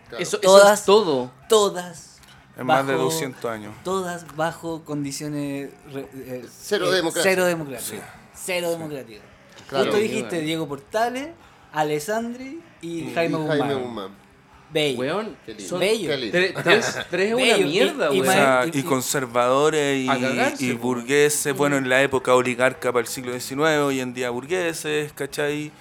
[0.10, 0.24] Claro.
[0.24, 0.80] Eso, eso Todas.
[0.80, 1.32] es todo.
[1.50, 2.20] todas
[2.58, 3.74] En más de bajo- 200 años.
[3.84, 7.32] todas bajo condiciones eh, Cero eh, democracia.
[7.32, 7.90] cero democrática
[8.34, 8.42] Sí.
[8.46, 9.22] cero democrática
[9.68, 9.86] Claro.
[9.86, 10.42] justo dijiste.
[10.42, 11.30] Diego Portales
[11.74, 14.12] Alessandri y, Y Jaime Guzmán Jaime Guzmán.
[14.70, 15.00] Bello.
[15.00, 16.10] Weón, son Bello.
[16.32, 18.34] Tres, tres, tres es una mierda, Y- O weón.
[18.34, 23.80] sea, y- conservadores y, cagarse, burgueses, bueno, en la época oligarca para el siglo XIX,
[23.80, 25.72] hoy en día burgueses, ¿cachai?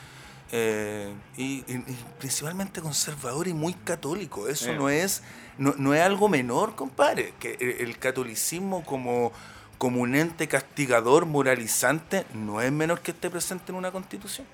[0.52, 4.46] Eh, y, y- y principalmente conservador y muy católico.
[4.48, 4.76] Eso Eh.
[4.76, 5.22] no es
[5.58, 7.32] no, no es algo menor, compadre.
[7.40, 9.32] Que el, el catolicismo como,
[9.78, 14.46] como un ente castigador, moralizante, no es menor que esté presente en una constitución.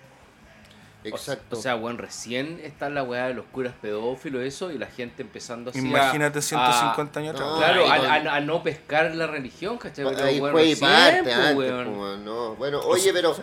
[1.04, 1.58] Exacto.
[1.58, 5.22] O sea, bueno, recién está la weá de los curas pedófilos, eso, y la gente
[5.22, 7.50] empezando así a- Imagínate 150 a- años atrás.
[7.50, 10.04] No, Claro, a, con- a- a no pescar la religión, ¿cachai?
[10.04, 11.22] Pero, ahí weón, fue y recién, parte
[11.54, 12.54] pues, antes, no.
[12.56, 13.36] Bueno, oye, pero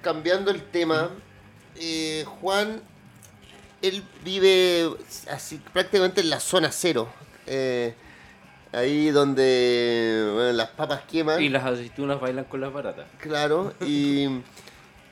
[0.00, 1.10] cambiando el tema,
[1.76, 2.80] eh, Juan,
[3.82, 4.88] él vive
[5.30, 7.08] así prácticamente en la zona cero.
[7.46, 7.94] eh,
[8.74, 11.42] ahí donde bueno, las papas queman.
[11.42, 13.04] Y las aceitunas bailan con las baratas.
[13.18, 14.28] Claro, y,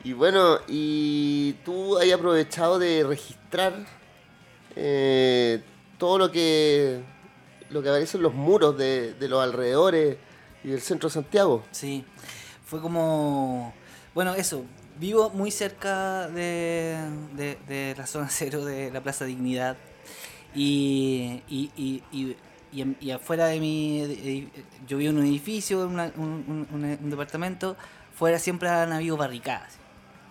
[0.05, 3.75] y bueno, y tú has aprovechado de registrar
[4.77, 5.63] eh,
[5.99, 7.01] todo lo que
[7.71, 10.17] lo que aparece en los muros de, de los alrededores
[10.65, 11.63] y del centro de Santiago.
[11.71, 12.05] Sí,
[12.65, 13.73] fue como,
[14.13, 14.65] bueno, eso,
[14.99, 16.97] vivo muy cerca de,
[17.69, 19.77] de- la zona cero de la Plaza Dignidad
[20.55, 22.03] y, y, y,
[22.73, 24.49] y, y afuera de mi,
[24.89, 27.77] yo vivo en un edificio, en una- un, un- un- un departamento,
[28.17, 29.75] fuera siempre han habido barricadas.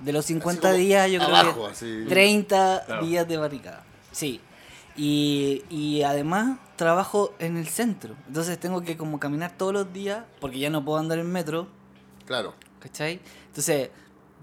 [0.04, 2.06] De los 50 como días yo abajo, creo que así.
[2.08, 3.06] 30 Claro.
[3.06, 3.84] días de barricada.
[4.12, 4.40] Sí.
[4.96, 8.16] Y, y además trabajo en el centro.
[8.28, 11.68] Entonces tengo que como caminar todos los días porque ya no puedo andar en metro.
[12.26, 12.54] Claro.
[12.80, 13.20] ¿Cachai?
[13.48, 13.90] Entonces,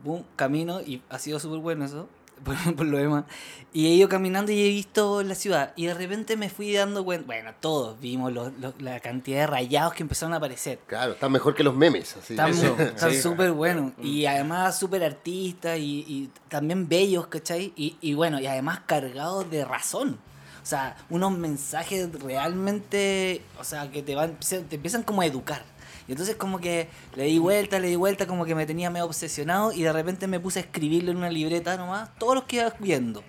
[0.05, 2.09] boom, camino y ha sido súper bueno eso,
[2.45, 3.25] por, por lo demás.
[3.73, 5.73] Y he ido caminando y he visto la ciudad.
[5.77, 9.47] Y de repente me fui dando cuenta, bueno, todos vimos los- los- la cantidad de
[9.47, 10.79] rayados que empezaron a aparecer.
[10.87, 12.17] Claro, está mejor que los memes.
[12.17, 12.33] Así.
[12.35, 13.21] Están están sí.
[13.21, 13.93] súper buenos.
[14.03, 17.73] Y además súper artistas y, y también bellos, ¿cachai?
[17.77, 20.19] Y, y bueno, y además cargados de razón.
[20.63, 25.27] O sea, unos mensajes realmente, o sea, que te van, se- te empiezan como a
[25.27, 25.63] educar.
[26.09, 29.07] Y entonces como que le di vuelta, le di vuelta, como que me tenía medio
[29.07, 32.57] obsesionado y de repente me puse a escribirlo en una libreta nomás, todos los que
[32.57, 33.23] iba viendo.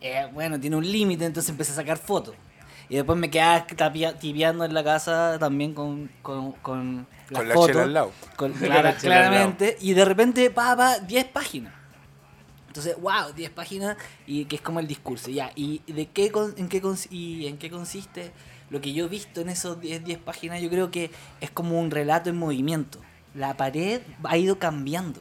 [0.00, 2.34] Eh, bueno, tiene un límite, entonces empecé a sacar fotos.
[2.88, 3.66] Y después me quedaba
[4.18, 7.76] tipeando en la casa también con, con, con las Con la fotos.
[7.76, 8.12] al lado.
[8.36, 9.76] Con- Con clara- la chela al claramente.
[9.80, 11.74] Y de repente, pa, pa, 10 páginas.
[12.68, 13.96] Entonces, wow, 10 páginas
[14.26, 15.30] y que es como el discurso.
[15.30, 18.32] Ya, ¿y de qué, con- en, qué y en qué consiste
[18.70, 20.60] lo que yo he visto en esos 10, 10 páginas?
[20.60, 23.00] Yo creo que es como un relato en movimiento.
[23.34, 25.20] La pared ha ido cambiando.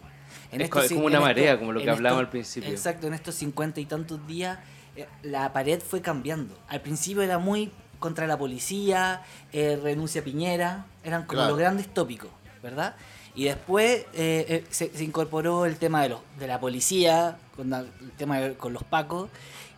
[0.51, 2.69] Es co- es como una marea, como lo que hablábamos al principio.
[2.69, 4.59] Exacto, en estos 50 y tantos días
[4.95, 6.57] eh, la pared fue cambiando.
[6.69, 11.49] Al principio era muy contra la policía, eh, renuncia a Piñera, eran como Claro.
[11.49, 12.29] los grandes tópicos,
[12.63, 12.95] ¿verdad?
[13.35, 17.69] Y después eh, eh, se, se incorporó el tema de, los, de la policía, con
[17.69, 19.29] la- el tema de- con los pacos,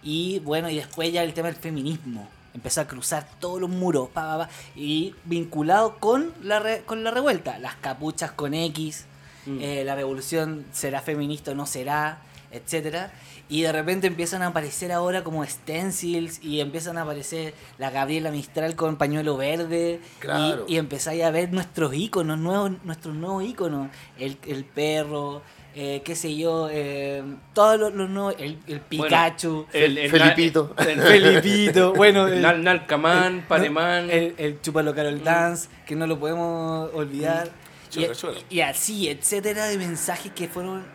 [0.03, 2.29] y bueno, y después ya el tema del feminismo.
[2.53, 7.03] Empezó a cruzar todos los muros, pa, pa, pa, y vinculado con la, re- con
[7.03, 7.59] la revuelta.
[7.59, 9.05] Las capuchas con X,
[9.45, 9.57] Mm.
[9.61, 12.19] eh, la revolución será feminista o no será,
[12.51, 13.11] etcétera.
[13.47, 18.31] Y de repente empiezan a aparecer ahora como stencils y empiezan a aparecer la Gabriela
[18.31, 20.01] Mistral con pañuelo verde.
[20.19, 20.65] Claro.
[20.67, 23.89] Y, y empezáis a ver nuestros íconos, nuevos, nuestros nuevos íconos.
[24.19, 25.41] El, el perro,
[25.75, 29.65] eh, qué sé yo, eh, todos los, los nuevos, el, el Bueno, Pikachu.
[29.73, 30.73] el, el Felipito.
[30.77, 34.09] el- Felipito, bueno, el, Nal- Nalcamán, Panemán.
[34.09, 37.49] el, el Chúpalo Carol Dance, que no lo podemos olvidar.
[37.91, 38.39] Y, Chúpalo, chúpalo.
[38.49, 40.85] y así, etcétera, de mensajes que fueron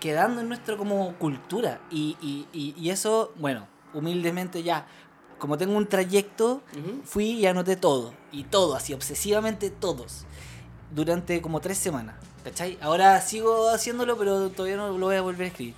[0.00, 1.80] quedando en nuestra como cultura.
[1.90, 4.86] Y, y, y, y eso, bueno, humildemente ya,
[5.38, 6.62] como tengo un trayecto,
[7.04, 8.12] fui y anoté todo.
[8.32, 10.24] Y todo, así, obsesivamente todos.
[10.90, 12.16] Durante como tres semanas.
[12.44, 12.76] ¿Cachai?
[12.80, 15.74] Ahora sigo haciéndolo, pero todavía no lo voy a volver a escribir.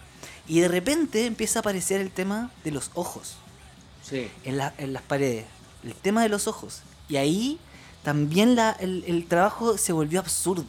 [0.49, 3.35] Y de repente empieza a aparecer el tema de los ojos
[4.03, 4.31] Sí.
[4.45, 5.47] en, la- en las paredes.
[5.83, 6.81] El tema de los ojos.
[7.09, 7.59] Y ahí
[8.03, 10.65] también la, el, el trabajo se volvió absurdo.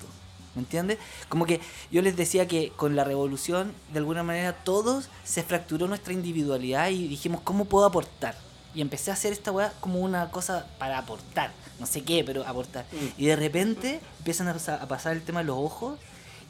[0.55, 0.97] ¿Me entiendes?
[1.27, 1.59] Como que
[1.91, 6.89] yo les decía que con la revolución, de alguna manera, todos se fracturó nuestra individualidad
[6.89, 8.37] y dijimos, ¿cómo puedo aportar?
[8.75, 11.51] Y empecé a hacer esta weá como una cosa para aportar.
[11.79, 12.85] No sé qué, pero aportar.
[12.91, 13.21] Mm.
[13.21, 15.97] Y de repente empiezan a pasar, a pasar el tema de los ojos.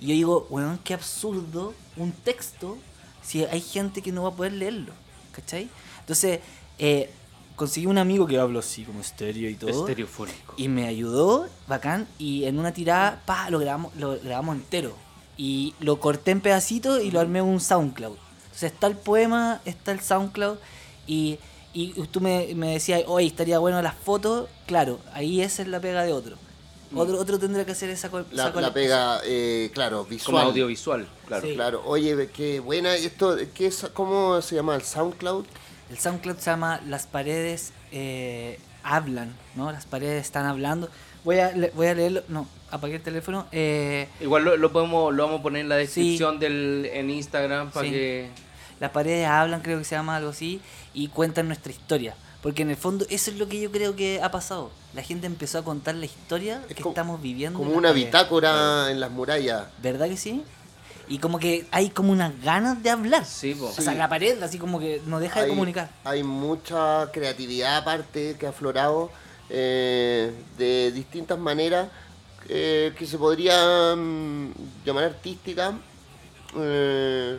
[0.01, 2.77] Y yo digo, weón, qué absurdo un texto
[3.23, 4.93] si hay gente que no va a poder leerlo.
[5.31, 5.69] ¿Cachai?
[5.99, 6.39] Entonces,
[6.79, 7.11] eh,
[7.55, 9.69] conseguí un amigo que hablo así como estéreo y todo.
[9.69, 10.53] Estereofónico.
[10.57, 14.95] Y me ayudó, bacán, y en una tirada, pa, lo grabamos, lo grabamos entero.
[15.37, 18.17] Y lo corté en pedacitos y lo armé en un SoundCloud.
[18.45, 20.57] Entonces está el poema, está el SoundCloud,
[21.07, 21.39] y,
[21.75, 24.47] y tú me, me decías, oye, estaría bueno las fotos.
[24.65, 26.37] Claro, ahí esa es la pega de otro.
[26.95, 30.45] Otro, otro tendrá que hacer esa, La, esa la pega, eh, claro, Como visual.
[30.45, 31.45] audiovisual, claro.
[31.47, 31.53] Sí.
[31.55, 32.95] Claro, oye, qué buena.
[32.95, 34.75] Esto, ¿qué es, ¿Cómo se llama?
[34.75, 35.45] ¿El SoundCloud?
[35.89, 39.71] El SoundCloud se llama Las paredes eh, hablan, ¿no?
[39.71, 40.89] Las paredes están hablando.
[41.25, 42.21] Voy a, le- voy a leerlo.
[42.29, 43.47] No, apagué el teléfono.
[43.51, 47.71] Eh, Igual lo, lo podemos, lo vamos a poner en la descripción del en Instagram
[47.71, 47.91] para Sí.
[47.91, 48.29] que.
[48.79, 50.59] Las paredes hablan, creo que se llama algo así,
[50.93, 52.15] y cuentan nuestra historia.
[52.41, 54.69] Porque en el fondo eso es lo que yo creo que ha pasado.
[54.93, 57.57] La gente empezó a contar la historia Es que como- estamos viviendo.
[57.57, 58.05] Como una paredes.
[58.05, 59.63] bitácora en las murallas.
[59.81, 60.43] ¿Verdad que sí?
[61.07, 63.25] Y como que hay como unas ganas de hablar.
[63.25, 63.65] Sí, po.
[63.67, 65.89] O sea, la pared así como que nos deja de comunicar.
[66.03, 69.09] hay mucha creatividad aparte que ha aflorado
[69.49, 71.87] eh, de distintas maneras
[72.49, 74.51] eh, que se podrían
[74.85, 75.73] llamar artísticas
[76.57, 77.37] eh,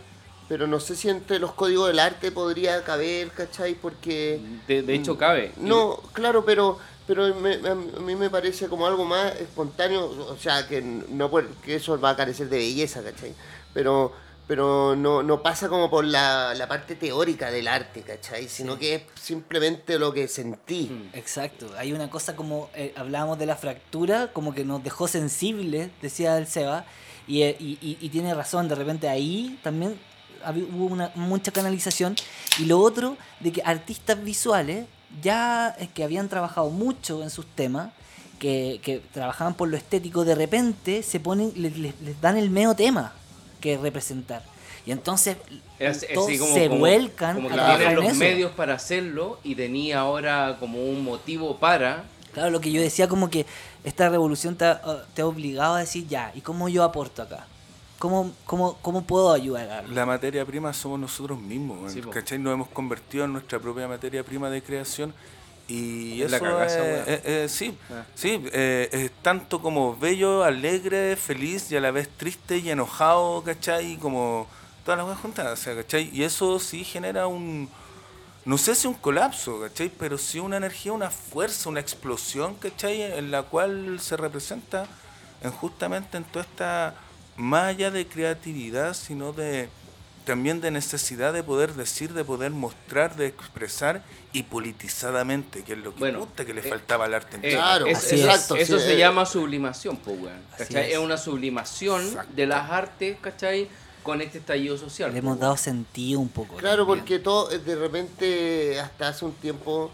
[0.48, 3.74] pero no sé si entre los códigos del arte podría caber, ¿cachai?
[3.74, 4.40] Porque...
[4.68, 5.52] De, de hecho, cabe.
[5.56, 10.66] No, claro, pero pero me- a mí me parece como algo más espontáneo, o sea,
[10.66, 11.30] que no
[11.64, 13.32] que eso va a carecer de belleza, ¿cachai?
[13.72, 14.12] Pero
[14.48, 18.46] pero no, no pasa como por la, la parte teórica del arte, ¿cachai?
[18.48, 20.88] Sino que es simplemente lo que sentí.
[20.88, 21.16] Mm.
[21.16, 25.90] Exacto, hay una cosa como, eh, hablábamos de la fractura, como que nos dejó sensibles,
[26.00, 26.84] decía el Seba,
[27.26, 29.98] y, eh, y, y- y tiene razón, de repente ahí también
[30.74, 32.16] hubo una, mucha canalización,
[32.58, 34.86] y lo otro, de que artistas visuales,
[35.22, 37.90] ya eh, que habían trabajado mucho en sus temas,
[38.38, 42.50] que, que trabajaban por lo estético, de repente se ponen, les, les- les dan el
[42.50, 43.12] medio tema
[43.60, 44.42] que representar.
[44.84, 45.36] Y entonces
[45.78, 48.12] Es- es todos así como- se como- vuelcan como a que trabajar tienen en los
[48.12, 48.18] eso.
[48.20, 52.04] medios para hacerlo y tenía ahora como un motivo para.
[52.34, 53.46] Claro, lo que yo decía como que
[53.84, 54.80] esta revolución te ha,
[55.14, 57.46] te ha obligado a decir ya, ¿y cómo yo aporto acá?
[57.98, 59.70] ¿Cómo, cómo, cómo puedo ayudar?
[59.70, 62.02] a- La materia prima somos nosotros mismos, Sí.
[62.02, 62.38] ¿cachai?
[62.38, 65.14] Nos hemos convertido en nuestra propia materia prima de creación
[65.68, 68.04] y Es la eso cagaza, es- es- es- sí, Ah.
[68.14, 73.42] sí, eh, es tanto como bello, alegre, feliz y a la vez triste y enojado,
[73.42, 73.92] ¿cachai?
[73.92, 74.46] Y como
[74.84, 76.10] todas las cosas juntas, o sea, ¿cachai?
[76.12, 77.68] Y eso sí genera un,
[78.44, 79.88] no sé si un colapso, ¿cachai?
[79.98, 83.00] Pero sí una energía, una fuerza, una explosión, ¿cachai?
[83.02, 84.86] En la cual se representa
[85.42, 86.94] en justamente en toda esta,
[87.36, 89.68] más allá de creatividad, sino de
[90.24, 95.78] también de necesidad de poder decir, de poder mostrar, de expresar y politizadamente, que es
[95.78, 97.52] lo que Bueno, puta que le eh, faltaba al arte Eh.
[97.52, 98.98] Claro, es- así es- exacto, Eso sí, se eh.
[98.98, 100.40] llama sublimación, pues, weón.
[100.58, 100.86] ¿Cachai?
[100.86, 100.92] es.
[100.94, 102.32] Es una sublimación Exacto.
[102.34, 103.68] de las artes, ¿cachai?
[104.02, 105.10] Con este estallido social.
[105.10, 106.56] Le pues, hemos dado sentido un poco.
[106.56, 107.00] Claro, también.
[107.00, 109.90] porque todo, eh, de repente, hasta hace un tiempo,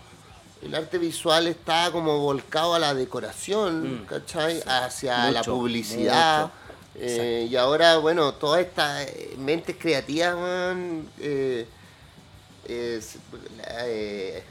[0.62, 4.07] el arte visual estaba como volcado a la decoración, Mm.
[4.07, 4.62] ¿cachai?
[4.66, 6.42] Hacia la publicidad.
[6.44, 6.62] mucho.
[6.94, 10.37] Eh, y ahora, bueno, todas estas eh, mentes creativas,
[11.20, 11.66] eh,
[12.66, 13.18] eh, se-
[13.81, 14.42] eh,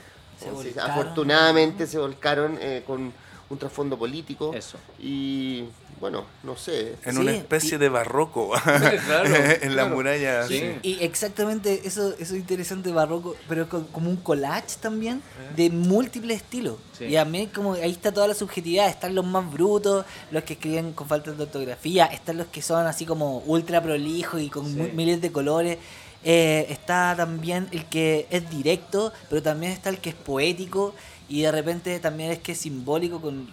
[0.81, 3.13] afortunadamente se volcaron eh, con
[3.51, 4.53] un trasfondo político.
[4.53, 4.77] Eso.
[4.99, 5.65] Y
[5.99, 6.95] bueno, no sé.
[7.05, 8.51] en Sí, una especie y- de barroco
[9.05, 9.25] Claro,
[9.61, 9.95] en la claro.
[9.95, 10.47] muralla.
[10.47, 10.59] Sí.
[10.59, 10.71] sí.
[10.83, 15.21] Y exactamente eso, eso es interesante barroco, pero con- como un collage también
[15.55, 16.77] de múltiples estilos.
[16.97, 17.05] Sí.
[17.05, 20.53] Y a mí como ahí está toda la subjetividad, están los más brutos, los que
[20.53, 24.95] escriben con falta de ortografía, están los que son así como ultra prolijos y con
[24.95, 25.77] miles de colores.
[26.23, 30.93] Eh, está también el que es directo, pero también está el que es poético
[31.37, 33.47] y de repente también es que es simbólico con...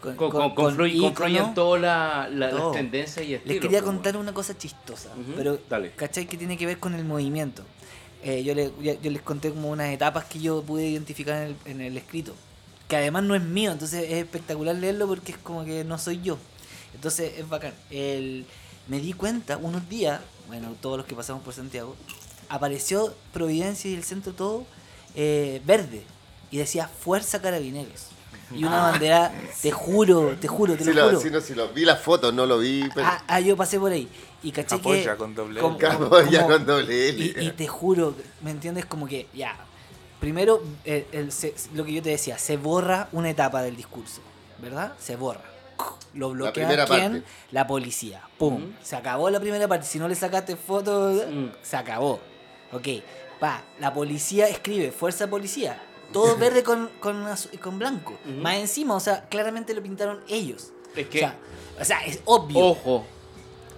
[0.00, 3.54] con, Con, con- confluye- confluyen todas la- la- las tendencias y estilos.
[3.54, 5.90] Les quería pues, contar una cosa chistosa, pero dale.
[5.92, 6.26] ¿cachai?
[6.26, 7.62] Que tiene que ver con el movimiento.
[8.22, 8.72] Eh, yo, le-
[9.02, 12.32] yo les conté como unas etapas que yo pude identificar en el, en el escrito,
[12.88, 16.20] que además no es mío, entonces es espectacular leerlo porque es como que no soy
[16.22, 16.38] yo.
[16.94, 17.74] Entonces es bacán.
[17.90, 18.44] El,
[18.88, 21.94] me di cuenta unos días, bueno, todos los que pasamos por Santiago,
[22.48, 24.64] apareció Providencia y el centro todo
[25.14, 26.02] eh, verde
[26.50, 28.06] y decía Fuerza Carabineros.
[28.50, 29.30] Y una bandera,
[29.60, 31.20] te juro, te juro, te Si lo, lo, juro.
[31.20, 32.88] si no, si lo vi las fotos, no lo vi.
[32.94, 33.06] Pero...
[33.06, 34.08] Ah, ah, yo pasé por ahí.
[34.42, 35.16] Y caché Apoya que.
[35.18, 35.88] con doble como- L.
[36.38, 37.24] Como- con doble L.
[37.42, 38.86] y, y te juro, ¿me entiendes?
[38.86, 39.54] Como que, ya.
[40.18, 44.22] Primero, el- el- se- lo que yo te decía, se borra una etapa del discurso,
[44.62, 44.94] ¿verdad?
[44.98, 45.42] Se borra.
[46.14, 47.12] Lo bloquea primera quién?
[47.12, 47.22] parte.
[47.50, 48.22] La policía.
[48.38, 48.72] ¡Pum!
[48.82, 49.86] Se acabó la primera parte.
[49.86, 51.46] Si no le sacaste fotos, Mm.
[51.62, 52.18] se acabó.
[52.72, 52.88] Ok.
[53.38, 55.80] Pa, la policía escribe, fuerza policía.
[56.12, 57.24] Todo verde con, con,
[57.60, 58.18] con blanco.
[58.40, 60.72] Más encima, o sea, claramente lo pintaron ellos.
[60.96, 61.36] Es que- o, sea,
[61.80, 62.58] o sea, es obvio.
[62.58, 63.04] Ojo.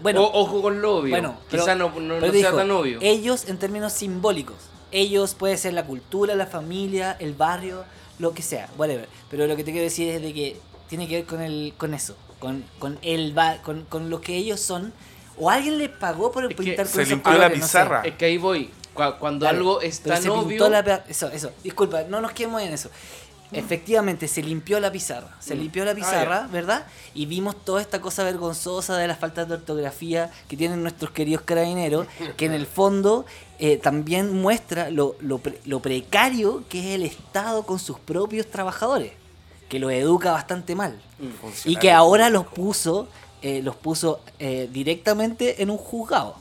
[0.03, 1.11] Bueno, O- ojo con lo obvio.
[1.11, 2.99] bueno, pero- Quizá no, no- dijo, sea tan obvio.
[3.03, 4.57] Ellos en términos simbólicos.
[4.93, 7.85] Ellos puede ser la cultura, la familia, el barrio,
[8.19, 9.09] lo que sea, whatever.
[9.31, 10.57] Pero lo que te quiero decir es de que
[10.89, 14.37] tiene que ver con el, con eso, con, con el ba- con, con lo que
[14.37, 14.93] ellos son.
[15.37, 17.71] O alguien les pagó por Es que pintar con se limpió la colores, no sé.
[17.73, 18.03] pizarra.
[18.05, 18.71] Es que ahí voy.
[18.95, 20.69] Cu- Cuando algo es Pero tan obvio.
[20.69, 21.51] la eso, eso.
[21.63, 22.91] Disculpa, no nos quedemos en eso.
[23.53, 25.35] Efectivamente, se limpió la pizarra.
[25.41, 25.59] Se Mm.
[25.59, 26.87] limpió la Ah, pizarra, ¿verdad?
[27.15, 31.43] Y vimos toda esta cosa vergonzosa de las faltas de ortografía que tienen nuestros queridos
[31.43, 33.27] carabineros, que en el fondo
[33.59, 38.47] eh, también muestra lo, lo pre- lo precario que es el Estado con sus propios
[38.47, 39.13] trabajadores,
[39.69, 41.01] que los educa bastante mal.
[41.19, 41.29] Mm.
[41.69, 43.09] Y que ahora los puso,
[43.43, 46.37] eh, los puso eh, directamente en un juzgado.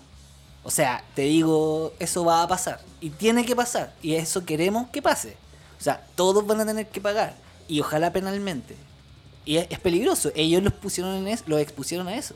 [0.63, 2.81] O sea, te digo, eso va a pasar.
[3.01, 3.93] Y tiene que pasar.
[4.01, 5.37] Y eso queremos que pase.
[5.79, 7.35] O sea, todos van a tener que pagar.
[7.67, 8.75] Y ojalá penalmente.
[9.45, 10.31] Y es, es peligroso.
[10.35, 12.35] Ellos los pusieron en eso, los expusieron a eso.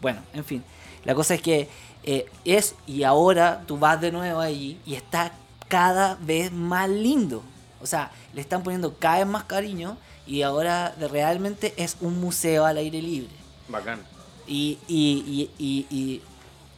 [0.00, 0.64] Bueno, en fin.
[1.04, 1.68] La cosa es que
[2.02, 5.32] eh, es, y ahora tú vas de nuevo allí y está
[5.68, 7.42] cada vez más lindo.
[7.80, 9.96] O sea, le están poniendo cada vez más cariño
[10.26, 13.32] y ahora realmente es un museo al aire libre.
[13.68, 14.00] Bacán.
[14.46, 16.22] Y, y, y, y, y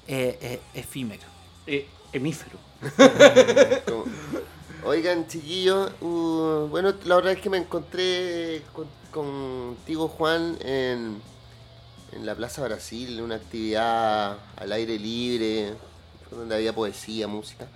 [0.09, 1.25] eh, eh, efímero.
[1.67, 2.59] Eh, hemífero.
[4.85, 11.21] Oigan, chiquillos, uh, bueno, la verdad es que me encontré con- contigo, Juan, en,
[12.13, 15.73] en la Plaza Brasil, en una actividad al aire libre,
[16.31, 17.67] donde había poesía, música.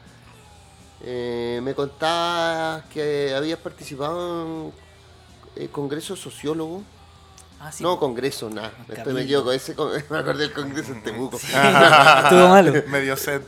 [1.03, 4.47] Eh, me contabas que habías participado
[5.57, 6.83] en eh, congreso sociólogo.
[7.63, 7.83] Ah, sí.
[7.83, 8.73] no, congreso, nada.
[8.89, 11.37] Después me equivoco, ese, con- me acordé del congreso en Temuco.
[11.37, 12.73] Estuvo malo.
[12.89, 13.43] Medio set.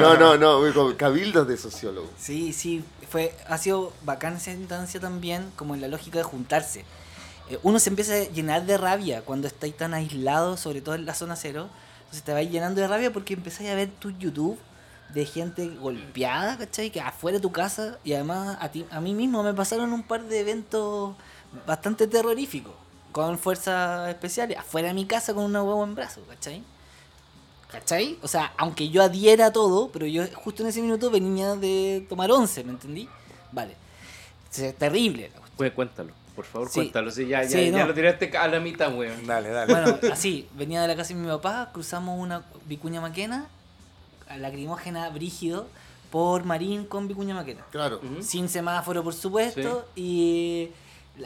[0.00, 2.08] no, no, no, cabildos de sociólogos.
[2.18, 6.86] Sí, sí, fue, ha sido bacán esa instancia también, como en la lógica de juntarse.
[7.50, 11.04] Eh, uno se empieza a llenar de rabia cuando estáis tan aislados, sobre todo en
[11.04, 11.68] la zona cero.
[12.00, 14.58] Entonces te vais llenando de rabia porque empezáis a ver tu YouTube
[15.12, 16.90] de gente golpeada, ¿cachai?
[16.90, 20.02] Que afuera de tu casa y además a, ti, a mí mismo me pasaron un
[20.02, 21.14] par de eventos
[21.66, 22.72] bastante terroríficos
[23.26, 26.62] con fuerzas especiales afuera de mi casa con una huevo en brazo, ¿cachai?
[27.68, 28.16] ¿Cachai?
[28.22, 32.06] O sea, aunque yo adhiera a todo, pero yo justo en ese minuto venía de
[32.08, 33.08] tomar once, ¿me entendí?
[33.50, 33.72] Vale.
[33.72, 35.22] O sea, terrible.
[35.24, 35.56] la cuestión.
[35.56, 36.74] Pues cuéntalo, por favor, Sí.
[36.80, 37.10] cuéntalo.
[37.10, 37.86] Sí, ya, ya, Sí, ya no.
[37.88, 39.26] lo tiraste a la mitad, weón.
[39.26, 39.72] Dale, dale.
[39.74, 43.48] Bueno, así, venía de la casa de mi papá, cruzamos una Vicuña Maquena,
[44.38, 45.66] lacrimógena brígido,
[46.12, 47.64] por Marín con Vicuña Maquena.
[47.72, 48.00] Claro.
[48.20, 50.70] Sin semáforo, por supuesto, y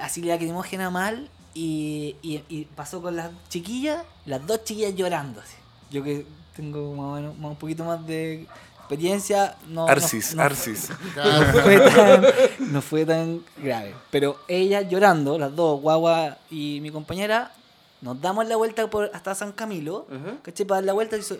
[0.00, 5.40] así lacrimógena mal, y, y, y pasó con las chiquillas, las dos chiquillas llorando.
[5.40, 5.56] Así.
[5.90, 6.26] Yo que
[6.56, 8.46] tengo más o menos más- un poquito más de
[8.78, 9.86] experiencia, no...
[9.86, 10.88] no- Arcis, no- Arcis.
[11.14, 11.40] Claro.
[11.52, 12.24] no fue, tan,
[12.72, 13.94] no fue tan grave.
[14.10, 17.52] Pero ellas llorando, las dos, Guagua y mi compañera,
[18.00, 20.38] nos damos la vuelta por hasta San Camilo, Ujú.
[20.42, 20.66] ¿cachai?
[20.66, 21.38] Para dar la vuelta, estoy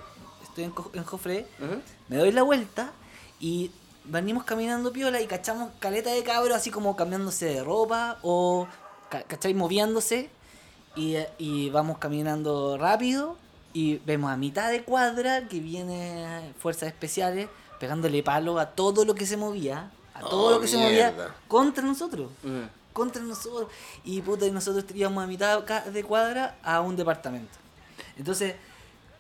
[0.58, 1.46] en, en Jofre,
[2.08, 2.92] me doy la vuelta
[3.40, 3.70] y
[4.04, 8.66] venimos caminando piola y cachamos caleta de cabros así como cambiándose de ropa o,
[9.28, 9.54] ¿cachai?
[9.54, 10.30] Moviéndose
[10.96, 13.36] y, y vamos caminando rápido
[13.74, 17.48] y vemos a mitad de cuadra que viene fuerzas especiales
[17.80, 21.14] pegándole palo a todo lo que se movía, a todo Oh, lo que se movía
[21.48, 22.62] contra nosotros Ujú.
[22.92, 23.68] contra nosotros.
[24.04, 27.58] Y puta, y nosotros íbamos a mitad de cuadra a un departamento.
[28.18, 28.54] Entonces,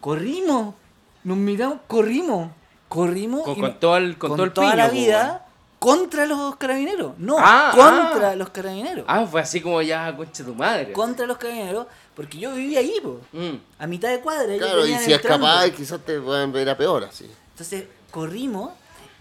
[0.00, 0.74] corrimos,
[1.24, 2.50] nos miramos, corrimos,
[2.88, 3.42] corrimos.
[3.44, 5.41] Con, y con todo el, con con todo el toda piño, la vida
[5.82, 7.18] contra los carabineros.
[7.18, 8.36] No, Ah, contra ah.
[8.36, 9.04] los carabineros.
[9.08, 10.92] Ah, fue así como ya, concha tu madre.
[10.92, 13.56] Contra los carabineros, porque yo vivía ahí, po, Mm.
[13.80, 14.56] a mitad de cuadra.
[14.56, 17.28] Claro, y si escapabas, quizás te pueden ver a peor así.
[17.50, 18.70] Entonces corrimos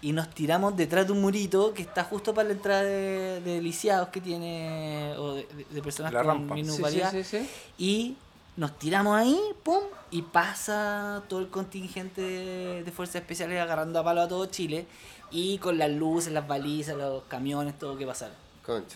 [0.00, 3.60] y nos tiramos detrás de un murito que está justo para la entrada de, de
[3.60, 6.54] lisiados que tiene, o de, de- de personas La con rampa.
[6.54, 7.10] Sí, sí, minusvalía.
[7.10, 7.50] sí, sí.
[7.78, 8.16] Y
[8.56, 14.04] nos tiramos ahí, pum, y pasa todo el contingente de, de fuerzas especiales agarrando a
[14.04, 14.86] palo a todo Chile
[15.32, 18.04] y con las luces, las balizas, los camiones, todo que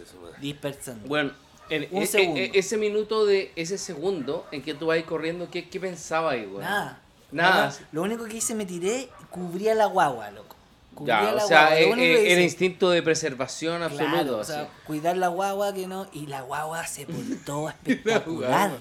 [0.07, 0.37] su madre.
[0.41, 1.09] dispersando.
[1.09, 1.33] Bueno,
[1.71, 2.41] en, Un e- e- segundo.
[2.41, 6.47] e- ese minuto de ese segundo en que tú vas corriendo, ¿qué, qué pensabas ahí,
[6.47, 6.61] weón?
[6.61, 7.01] Nada.
[7.33, 7.77] Nada.
[7.91, 10.55] Lo único que hice, me tiré, cubría la guagua, loco.
[10.95, 11.97] Cubría Ya, la o sea, guagua.
[11.97, 14.13] Lo e- instinto de preservación absoluto.
[14.13, 14.53] Claro, o así.
[14.53, 16.07] sea, cuidar la guagua que no.
[16.13, 18.79] Y la guagua se portó espectacular.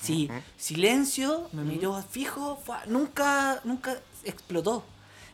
[0.00, 4.82] Sí, silencio, me miró fijo, fue- nunca, nunca explotó.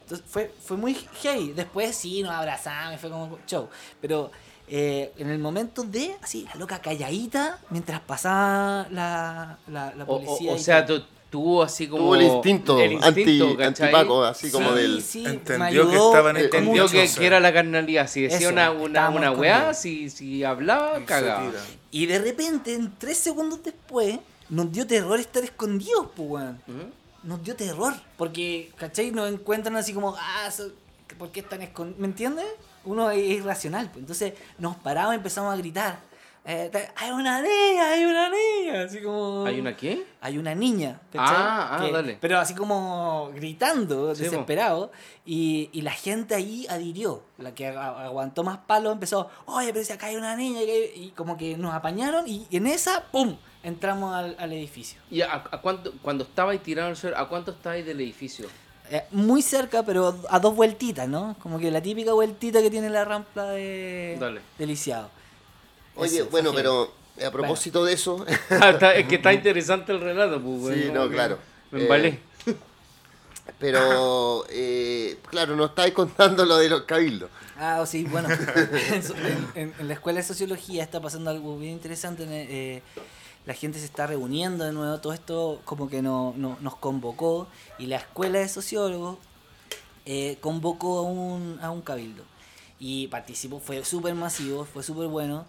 [0.06, 1.52] Entonces fue, fue muy heavy.
[1.52, 3.68] Después sí, nos abrazamos, fue como show.
[4.00, 4.30] Pero
[4.68, 10.14] eh, en el momento de, así, la loca calladita, mientras pasaba la, la, la O,
[10.14, 10.52] o- policía.
[10.52, 12.04] o y sea, tú, tuvo así como.
[12.04, 15.02] Tuvo el instinto, el instinto, anti, antipaco, así como Sí, del...
[15.02, 17.18] sí, Entendió que estaban Entendió mucho, que, o sea.
[17.20, 18.06] que era la carnalidad.
[18.08, 21.50] Si decía Eso, una, una, una weá, si, si hablaba, cagaba.
[21.90, 26.60] Y de repente, en tres segundos después, nos dio terror estar escondidos, pues, weón.
[26.68, 26.90] Ujú.
[27.26, 27.92] Nos dio terror.
[28.16, 29.10] Porque, ¿cachai?
[29.10, 30.48] Nos encuentran así como, ah,
[31.18, 32.00] ¿por qué están escondidos?
[32.00, 32.46] ¿Me entiendes?
[32.84, 33.86] Uno es irracional.
[33.86, 33.98] Pues.
[33.98, 35.98] Entonces nos paramos y empezamos a gritar.
[36.44, 38.82] eh, hay una niña, hay una niña.
[38.84, 39.44] Así como...
[39.44, 40.06] ¿Hay una qué?
[40.20, 41.00] Hay una niña.
[41.12, 41.34] ¿cachai?
[41.36, 42.18] Ah, ah, dale.
[42.20, 44.92] Pero así como gritando, Sí, desesperado.
[45.24, 47.24] Y, y la gente ahí adhirió.
[47.38, 50.60] La que agu- aguantó más palos empezó, oye, pero si acá hay una niña.
[50.62, 53.36] Y como que nos apañaron y en esa, ¡pum!
[53.70, 55.00] Entramos al, al edificio.
[55.10, 58.46] ¿Y a, a cuánto, cuando estabais tirando el suelo, a cuánto estabais del edificio?
[58.92, 61.34] Eh, muy cerca, pero a dos vueltitas, ¿no?
[61.42, 64.40] Como que la típica vueltita que tiene la rampa de, Dale.
[64.56, 65.10] de Lisiado.
[65.96, 66.92] Oye, Eso, bueno, pero
[67.26, 71.38] a propósito de eso, Ah, es que está interesante el relato, pues, Sí, no, claro.
[71.72, 72.20] Me Eh,
[73.58, 77.30] pero eh, claro, no estáis contando lo de los cabildos.
[77.58, 78.28] Ah, sí, bueno.
[78.54, 82.22] en, en- en- en la escuela de sociología está pasando algo bien interesante.
[82.24, 82.82] en el- eh,
[83.46, 84.98] la gente se está reuniendo de nuevo.
[84.98, 87.48] Todo esto como que no, no- nos convocó.
[87.78, 89.18] Y la escuela de sociólogos
[90.04, 92.24] eh, convocó a un, a un cabildo.
[92.78, 95.46] Y participó, fue súper masivo, fue súper bueno.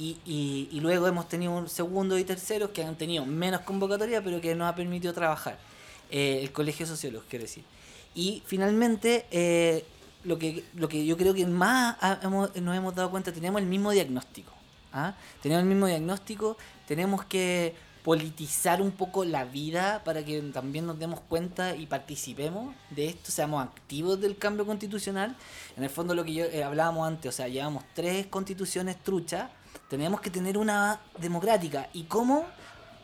[0.00, 4.54] Y, luego hemos tenido un segundo y terceros que han tenido menos convocatoria, pero que
[4.54, 5.58] nos ha permitido trabajar.
[6.10, 7.64] Eh, el colegio de sociólogos, quiero decir.
[8.14, 9.84] Y finalmente, eh,
[10.22, 13.90] lo, que, lo que yo creo que más nos hemos dado cuenta, tenemos el mismo
[13.90, 14.52] diagnóstico.
[14.92, 15.14] ¿Ah?
[15.42, 17.74] Tenemos el mismo diagnóstico, tenemos que
[18.08, 23.30] politizar un poco la vida para que también nos demos cuenta y participemos de esto,
[23.30, 25.36] seamos activos del cambio constitucional.
[25.76, 29.50] En el fondo lo que yo eh, hablábamos antes, o sea, llevamos tres constituciones truchas,
[29.90, 31.88] tenemos que tener una democrática.
[31.92, 32.46] ¿Y cómo?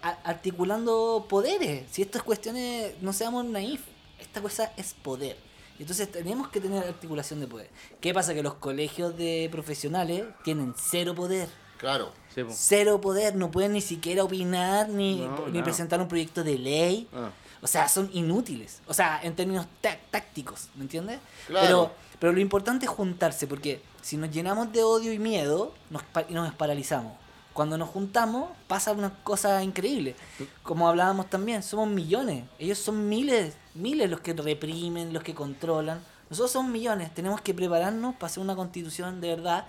[0.01, 1.85] Articulando poderes.
[1.91, 3.83] Si estas cuestiones, no seamos naif,
[4.19, 5.37] esta cosa es poder.
[5.79, 7.71] Entonces tenemos que tener articulación de poder.
[8.01, 8.33] ¿Qué pasa?
[8.33, 11.49] Que los colegios de profesionales tienen cero poder.
[11.79, 12.13] Claro.
[12.35, 12.51] Sí, po.
[12.53, 15.65] Cero poder, no pueden ni siquiera opinar ni, No, ni nada.
[15.65, 17.09] presentar un proyecto de ley.
[17.15, 17.31] Ah.
[17.63, 18.81] O sea, son inútiles.
[18.87, 21.19] O sea, en términos tá- tácticos, ¿me entiendes?
[21.47, 21.65] Claro.
[21.67, 26.03] Pero, pero lo importante es juntarse, porque si nos llenamos de odio y miedo, nos,
[26.03, 27.13] pa- nos paralizamos.
[27.55, 30.17] Cuando nos juntamos, pasa una cosa increíble.
[30.65, 32.45] Como hablábamos también, somos millones.
[32.59, 36.03] Ellos son miles, miles los que reprimen, los que controlan.
[36.29, 37.15] Nosotros somos millones.
[37.15, 39.67] Tenemos que prepararnos para hacer una constitución de verdad.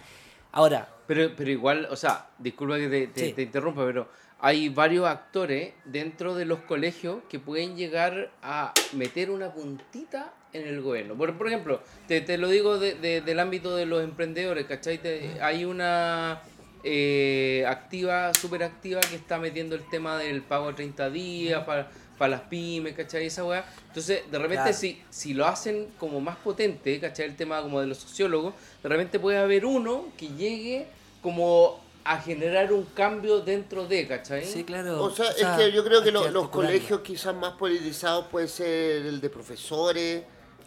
[0.56, 3.34] Ahora, Pero, pero igual, o sea, disculpa que te, te- Sí.
[3.34, 9.30] te interrumpa, pero hay varios actores dentro de los colegios que pueden llegar a meter
[9.30, 11.14] una puntita en el gobierno.
[11.16, 14.98] Por, por ejemplo, te, te lo digo de- de- del ámbito de los emprendedores, ¿cachai?
[14.98, 16.42] Te- hay una
[16.88, 21.90] eh, activa, súper activa, que está metiendo el tema del pago de 30 días para,
[22.18, 23.26] para las pymes, ¿cachai?
[23.26, 23.66] Esa weá.
[23.88, 24.78] Entonces, de repente, Claro.
[24.78, 27.26] si, si lo hacen como más potente, ¿cachai?
[27.26, 28.54] El tema como de los sociólogos,
[28.84, 30.88] de repente puede haber uno que llegue
[31.22, 34.46] como a generar un cambio dentro de, ¿cachai?
[34.46, 35.02] sí, claro.
[35.04, 36.52] O sea, o sea, es que yo creo que los articularlo.
[36.52, 40.24] colegios quizás más politizados puede ser el de profesores.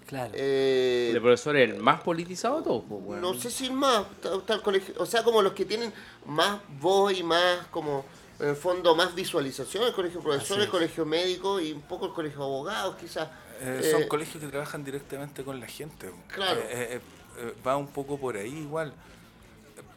[0.07, 0.32] Claro.
[0.34, 3.20] eh, El profesor es el más politizado weón.
[3.20, 5.92] no sé si más, está- está el colegio, o sea, como los que tienen
[6.24, 8.07] más voz y más, como,
[8.39, 12.12] en el fondo, más visualización, el colegio de profesores, colegio médico y un poco el
[12.12, 13.28] colegio de abogados, quizás.
[13.61, 16.11] Eh, Eh, son colegios que trabajan directamente con la gente.
[16.28, 16.61] Claro.
[16.61, 17.01] Eh, eh,
[17.39, 18.93] eh, va un poco por ahí igual.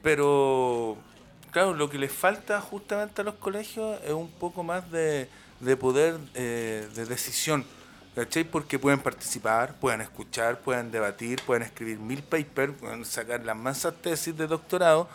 [0.01, 0.97] Pero,
[1.51, 5.29] claro, lo que les falta justamente a los colegios es un poco más de,
[5.59, 7.65] de poder eh, de decisión.
[8.15, 8.43] ¿Cachai?
[8.43, 13.93] Porque pueden participar, pueden escuchar, pueden debatir, pueden escribir mil papers, pueden sacar las mansas
[14.01, 15.07] tesis de doctorado,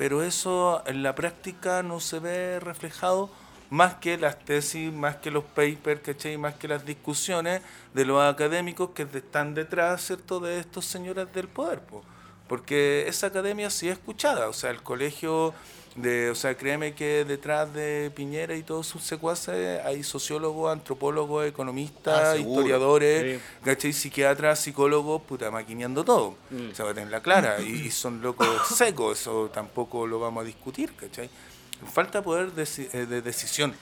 [0.00, 3.28] pero eso en la práctica no se ve reflejado
[3.68, 6.38] más que las tesis, más que los papers, ¿cachai?
[6.38, 7.60] Más que las discusiones
[7.92, 12.02] de los académicos que están detrás, ¿cierto?, de estos señores del poder, po.
[12.48, 15.52] Porque esa academia sí es escuchada, o sea, el colegio
[15.96, 21.46] de, o sea, créeme que detrás de Piñera y todos sus secuaces hay sociólogos, antropólogos,
[21.46, 23.44] economistas, Ah, historiadores, Sí.
[23.64, 23.92] ¿cachai?
[23.92, 26.36] Psiquiatras, psicólogos, puta, maquineando todo.
[26.50, 26.72] Mm.
[26.74, 27.60] Se va a tener la clara.
[27.60, 31.28] Y, y son locos secos, eso tampoco lo vamos a discutir, ¿cachai?
[31.92, 33.74] Falta poder deci- eh, de decisión.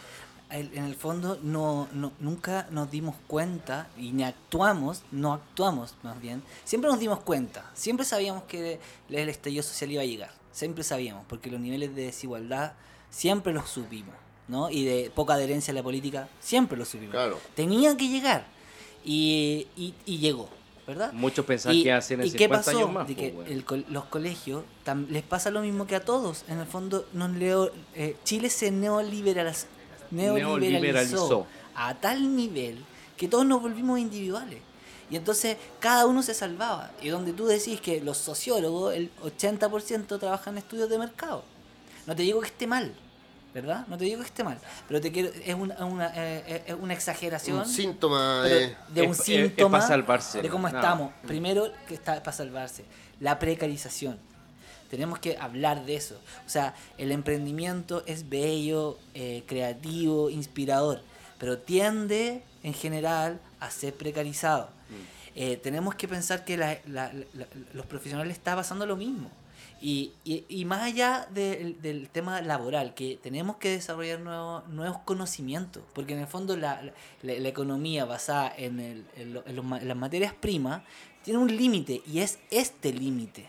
[0.50, 6.18] en el fondo no, no- nunca nos dimos cuenta y ni actuamos, no actuamos más
[6.22, 6.42] bien.
[6.64, 8.80] Siempre nos dimos cuenta, siempre sabíamos que
[9.10, 12.72] el estallido social iba a llegar, siempre sabíamos, porque los niveles de desigualdad
[13.10, 14.14] siempre los supimos,
[14.48, 14.70] ¿no?
[14.70, 17.12] Y de poca adherencia a la política siempre los supimos.
[17.12, 17.38] Claro.
[17.54, 18.46] Tenía que llegar
[19.04, 20.48] y, y- y llegó,
[20.86, 21.12] ¿verdad?
[21.12, 22.76] Muchos pensaban que iba a ser en ¿y qué 50 pasó?
[22.78, 26.04] años más, De que el col- los colegios tam- les pasa lo mismo que a
[26.04, 26.44] todos.
[26.48, 29.66] En el fondo, nos leo, eh, Chile se neoliberaliz-
[30.10, 31.46] neoliberalizó, Neoliberalizó.
[31.74, 32.84] a tal nivel
[33.16, 34.60] que todos nos volvimos individuales.
[35.10, 36.90] Y entonces cada uno se salvaba.
[37.02, 41.42] Y donde tú decís que los sociólogos, el 80% trabajan en estudios de mercado.
[42.06, 42.94] No te digo que esté mal,
[43.54, 43.86] ¿verdad?
[43.88, 44.58] No te digo que esté mal.
[44.86, 48.76] Pero te quiero, es una, una, eh, es una exageración Un síntoma de...
[48.88, 50.76] de un Es- es- es síntoma pa' salvarse, de cómo no.
[50.78, 51.12] estamos.
[51.26, 52.84] Primero, que está para salvarse.
[53.20, 54.18] La precarización.
[54.90, 56.14] Tenemos que hablar de eso.
[56.46, 61.02] O sea, el emprendimiento es bello, eh, creativo, inspirador,
[61.38, 64.70] pero tiende en general a ser precarizado.
[65.40, 67.12] Eh, tenemos que pensar que la- la-
[67.72, 69.30] los profesionales está pasando lo mismo.
[69.80, 76.14] Y, y- y más allá del, tema laboral, que tenemos que desarrollar nuevos, conocimientos, porque
[76.14, 79.06] en el fondo la, economía basada en,
[79.54, 80.82] las materias primas
[81.22, 83.48] tiene un límite y es este límite.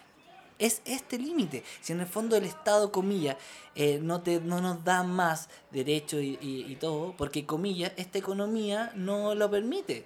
[0.59, 1.63] Es este límite.
[1.81, 3.37] Si en el fondo el Estado, comillas,
[3.73, 9.33] eh, no, te, no nos da más derechos y todo, porque, comillas, esta economía no
[9.33, 10.05] lo permite.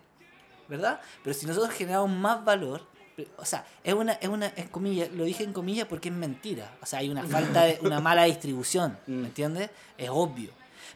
[0.68, 1.00] ¿Verdad?
[1.24, 2.82] Pero si nosotros generamos más valor,
[3.38, 6.72] o sea, es una, es una, es comillas, lo dije en comillas porque es mentira.
[6.82, 9.70] O sea, hay una falta de, una mala distribución, ¿me entiendes?
[9.98, 10.50] Es obvio.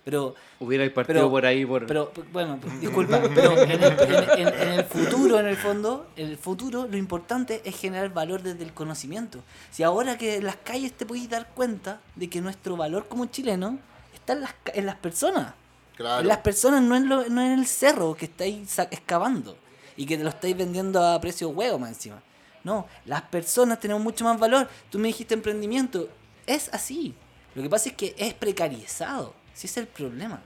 [0.03, 1.85] Pero, Hubierais partido pero- por ahí por...
[1.85, 6.27] pero, bueno, disculpa, pero en el, en- en- en el futuro, en el fondo, en
[6.29, 9.43] el futuro, lo importante es generar valor desde el conocimiento.
[9.69, 13.25] Si ahora que en las calles te podéis dar cuenta de que nuestro valor como
[13.25, 13.79] chileno
[14.13, 15.53] está en las, en las personas.
[15.97, 16.25] Claro.
[16.27, 19.57] Las personas, no en, lo- no en el cerro que estáis excavando
[19.95, 22.21] y que te lo estáis vendiendo a precio huevo más encima.
[22.63, 24.69] No, las personas tenemos mucho más valor.
[24.91, 26.07] Tú me dijiste emprendimiento.
[26.45, 27.13] Es así.
[27.55, 29.33] Lo que pasa es que es precarizado.
[29.55, 30.41] Ese es el problema.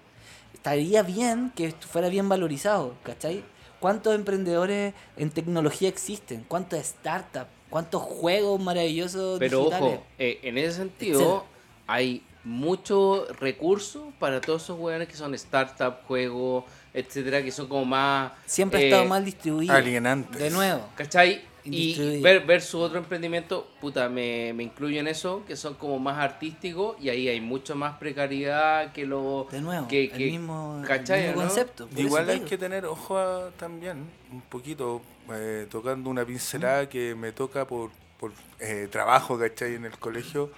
[0.53, 3.43] Estaría bien que esto fuera bien valorizado, ¿cachai?
[3.79, 6.45] ¿Cuántos emprendedores en tecnología existen?
[6.47, 7.49] ¿Cuántos startups?
[7.69, 9.93] ¿Cuántos juegos maravillosos Pero digitales?
[9.95, 11.43] ojo, eh, en ese sentido Etcétera.
[11.87, 17.85] hay mucho recurso para todos esos weones que son startup, juegos, etcétera, que son como
[17.85, 18.31] más...
[18.45, 19.73] Siempre ha eh, estado mal distribuido.
[19.73, 20.39] alienantes.
[20.41, 20.87] De nuevo.
[20.95, 21.49] ¿Cachai?
[21.63, 22.23] Y Indistribuido.
[22.23, 26.97] ver, versus otro emprendimiento, puta, me, me incluyo en eso, que son como más artísticos
[26.99, 29.47] y ahí hay mucho más precariedad que lo...
[29.51, 31.47] De nuevo, que, el que- mismo, el ¿cachai, mismo no?
[31.47, 31.87] concepto.
[31.95, 37.31] Igual hay que tener ojo a- también, un poquito, eh, tocando una pincelada que me
[37.31, 39.75] toca por, por eh, trabajo, ¿cachai?
[39.75, 40.49] En el colegio,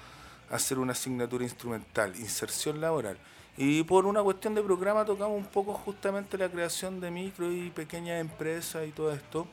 [0.53, 3.17] hacer una asignatura instrumental, inserción laboral.
[3.57, 7.69] Y por una cuestión de programa tocamos un poco justamente la creación de micro y
[7.71, 9.47] pequeñas empresas y todo esto.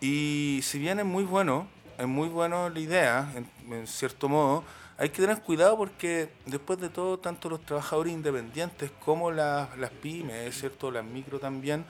[0.00, 1.68] Y si bien es muy bueno,
[1.98, 3.32] es muy bueno la idea,
[3.70, 4.64] en, cierto modo,
[4.98, 9.90] hay que tener cuidado porque después de todo, tanto los trabajadores independientes como las, las
[9.90, 10.90] pymes, ¿cierto?
[10.90, 11.84] las micro también,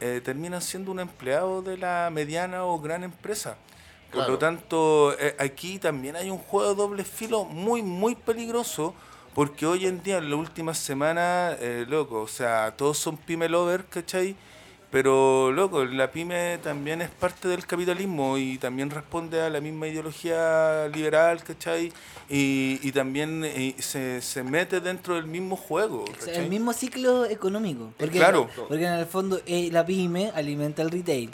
[0.00, 3.56] eh, terminan siendo un empleado de la mediana o gran empresa.
[4.10, 4.32] Por Claro.
[4.32, 8.94] lo tanto, eh, aquí también hay un juego de doble filo muy, muy peligroso,
[9.34, 13.48] porque hoy en día, en las últimas semanas, eh, loco, o sea, todos son pyme
[13.48, 14.34] lovers, ¿cachai?
[14.90, 19.86] Pero, loco, la pyme también es parte del capitalismo y también responde a la misma
[19.86, 21.92] ideología liberal, ¿cachai?
[22.30, 26.36] Y, y también eh, se, se mete dentro del mismo juego, ¿cachai?
[26.36, 27.92] el mismo ciclo económico.
[27.98, 28.48] Porque, Claro.
[28.66, 31.30] Porque en el fondo eh, la pyme alimenta el retail.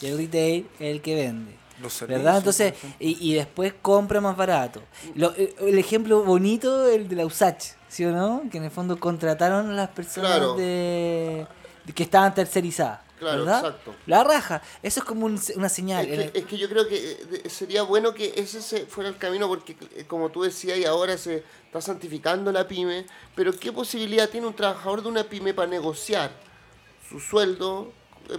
[0.00, 1.52] Y el retail es el que vende.
[1.80, 2.38] Los ¿Verdad?
[2.38, 4.82] Entonces, y, y después compra más barato.
[5.14, 8.42] Lo- eh, el ejemplo bonito, el de la USACH, ¿sí o no?
[8.50, 10.54] Que en el fondo contrataron a las personas Claro.
[10.54, 11.46] de,
[11.84, 13.00] de que estaban tercerizadas.
[13.18, 13.58] Claro, ¿verdad?
[13.64, 13.94] exacto.
[14.06, 14.60] La raja.
[14.82, 16.06] Eso es como un- una señal.
[16.06, 17.12] Es que, es que yo creo que
[17.44, 20.84] eh, sería bueno que ese se fuera el camino porque, eh, como tú decías, y
[20.84, 25.54] ahora se está santificando la pyme, pero ¿qué posibilidad tiene un trabajador de una pyme
[25.54, 26.30] para negociar
[27.08, 27.90] su sueldo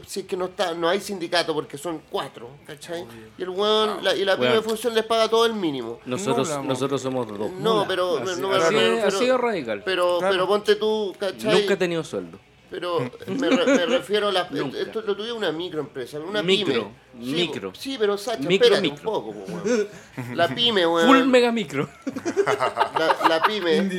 [0.06, 3.06] si es que no está no hay sindicato porque son cuatro, ¿cachai?
[3.38, 6.00] Y el weón, la, y la pyme de función les paga todo el mínimo.
[6.06, 7.52] Nosotros, Nula, nosotros somos dos.
[7.54, 9.82] No, pero, Así, no, así- pero- así pero- es radical.
[9.86, 10.34] Pero, Claro.
[10.34, 11.62] pero ponte tú, ¿cachai?
[11.62, 12.40] Nunca he tenido sueldo.
[12.70, 14.46] Pero me, re- me refiero a la...
[14.52, 14.78] Nunca.
[14.78, 17.26] Esto lo tuve una microempresa, una Micro, pyme.
[17.26, 17.72] Sí, micro.
[17.74, 19.10] Sí, pero Sacha, Micro, espérate micro.
[19.10, 19.88] un poco, po, weón.
[20.34, 21.08] La pyme, weón.
[21.08, 21.88] Full mega micro.
[23.00, 23.90] La, la pyme.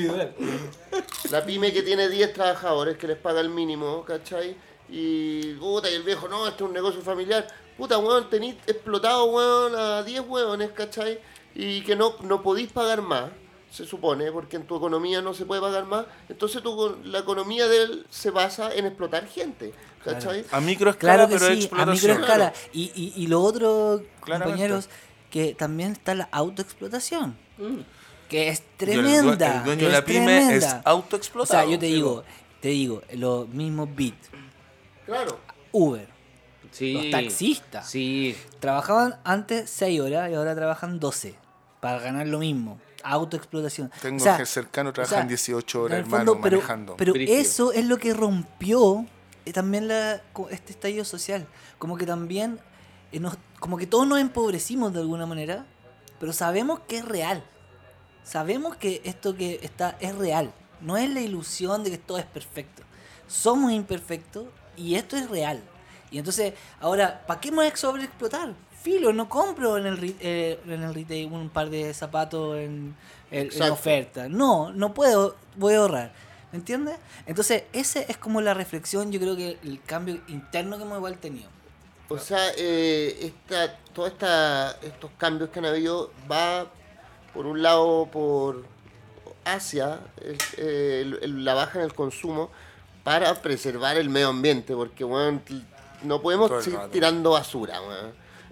[1.31, 4.55] La pyme que tiene 10 trabajadores que les paga el mínimo, ¿cachai?
[4.91, 7.47] Y puta, y el viejo, no, esto es un negocio familiar.
[7.77, 11.19] Puta, weón, tenéis explotado, weón, a 10 weones, ¿cachai?
[11.55, 13.31] Y que no, no podéis pagar más,
[13.71, 16.07] se supone, porque en tu economía no se puede pagar más.
[16.29, 19.73] Entonces tu, la economía de él se basa en explotar gente,
[20.05, 20.45] ¿cachai?
[20.51, 21.95] A microescala, Claro que pero sí, a explotación.
[22.11, 22.53] microescala.
[22.73, 24.45] Y, y, y lo otro, Claramente.
[24.45, 24.89] compañeros,
[25.31, 27.37] que también está la autoexplotación.
[28.29, 29.59] Que es Y el due- tremenda.
[29.59, 30.83] El dueño de la pyme es tremenda.
[30.85, 31.61] O autoexplotado.
[31.63, 32.25] sea, yo te digo,
[32.61, 34.15] te digo, los mismos Bit,
[35.09, 35.39] Claro.
[35.73, 36.09] Uber,
[36.71, 36.93] Sí.
[36.93, 38.37] los taxistas, Sí.
[38.61, 41.35] trabajaban antes 6 horas y ahora trabajan 12
[41.81, 42.79] para ganar lo mismo.
[43.05, 43.91] Autoexplotación.
[44.03, 46.97] Tengo O sea, que cercano, o trabajan sea, 18 horas, hermano, fondo, pero, manejando.
[46.97, 47.39] Pero Brígido.
[47.41, 49.07] eso es lo que rompió
[49.47, 51.47] eh, también la, este estallido social.
[51.79, 52.61] Como que también,
[53.13, 55.65] eh, nos- como que todos nos empobrecimos de alguna manera,
[56.21, 57.43] pero sabemos que es real.
[58.25, 60.53] Sabemos que esto que está es real.
[60.83, 62.83] No es la ilusión de que todo es perfecto.
[63.27, 64.45] Somos imperfectos
[64.79, 65.61] y esto es real.
[66.11, 68.55] Y entonces, ahora, ¿para qué me voy a sobreexplotar?
[68.83, 72.95] Filo, no compro en el, eh, en el retail un par de zapatos en,
[73.31, 74.29] en- en oferta.
[74.29, 76.13] No, no puedo, voy a ahorrar.
[76.53, 76.97] ¿Me entiendes?
[77.27, 81.19] Entonces, ese es como la reflexión, yo creo que el cambio interno que hemos igual
[81.19, 81.51] tenido.
[82.09, 86.67] O sea, eh, esta, todos esta, estos cambios que han habido va,
[87.35, 88.65] por un lado, por
[89.45, 92.51] hacia el- el- el- la baja en el consumo
[93.09, 95.03] para preservar el medio ambiente, porque
[95.47, 95.55] t-
[96.03, 97.81] no podemos Todo seguir tirando basura,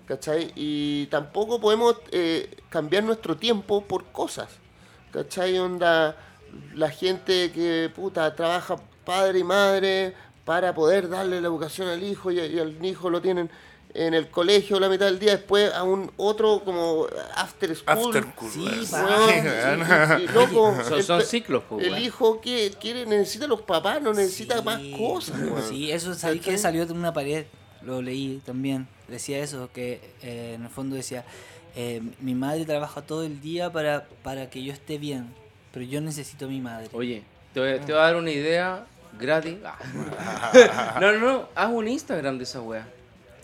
[0.07, 0.51] ¿cachai?
[0.57, 4.49] Y tampoco podemos eh, cambiar nuestro tiempo por cosas,
[5.13, 5.59] ¿cachai?
[5.59, 6.17] Onda,
[6.75, 10.15] la gente que, puta, trabaja padre y madre
[10.47, 13.51] para poder darle la educación al hijo y, y al hijo lo tienen
[13.97, 18.17] en el colegio la mitad del día, después a un otro como after school.
[18.17, 24.13] After Sí, loco, Son, ciclos, pues, el hijo que quiere, necesita a los papás, no
[24.13, 25.37] necesita Sí, más cosas.
[25.69, 27.47] Sí, eso sabéis que salió de una pared,
[27.83, 28.87] lo leí también.
[29.09, 31.25] Decía eso, que eh, en el fondo decía,
[31.75, 35.33] eh, mi madre trabaja todo el día para, para que yo esté bien,
[35.73, 36.89] pero yo necesito a mi madre.
[36.93, 37.23] Oye,
[37.55, 38.87] te voy, te voy a dar una idea
[39.19, 39.57] gratis.
[39.65, 40.99] Ah.
[41.01, 42.87] no, no, no, haz un Instagram de esa wea.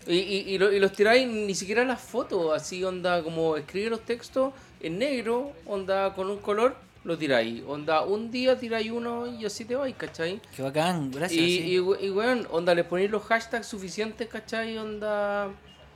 [0.07, 3.89] Y, y, y, lo- y los tiráis ni siquiera las fotos, así onda como escribe
[3.89, 6.75] los textos en negro, onda con un color,
[7.05, 7.63] lo tiráis.
[7.67, 10.41] Onda un día tiráis uno y así te vais, ¿cachai?
[10.55, 11.41] Qué bacán, gracias.
[11.41, 11.71] Y, sí.
[11.73, 14.77] y, we- y weón, onda, le ponéis los hashtags suficientes, ¿cachai?
[14.77, 15.49] Onda,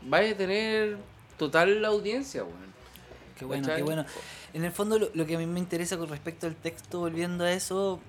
[0.03, 0.97] vais a tener
[1.37, 2.67] total la audiencia, weón.
[3.37, 3.77] Qué bueno, ¿Cachai?
[3.77, 4.05] qué bueno.
[4.53, 7.43] En el fondo lo, lo que a mí me interesa con respecto al texto, volviendo
[7.43, 7.99] a eso,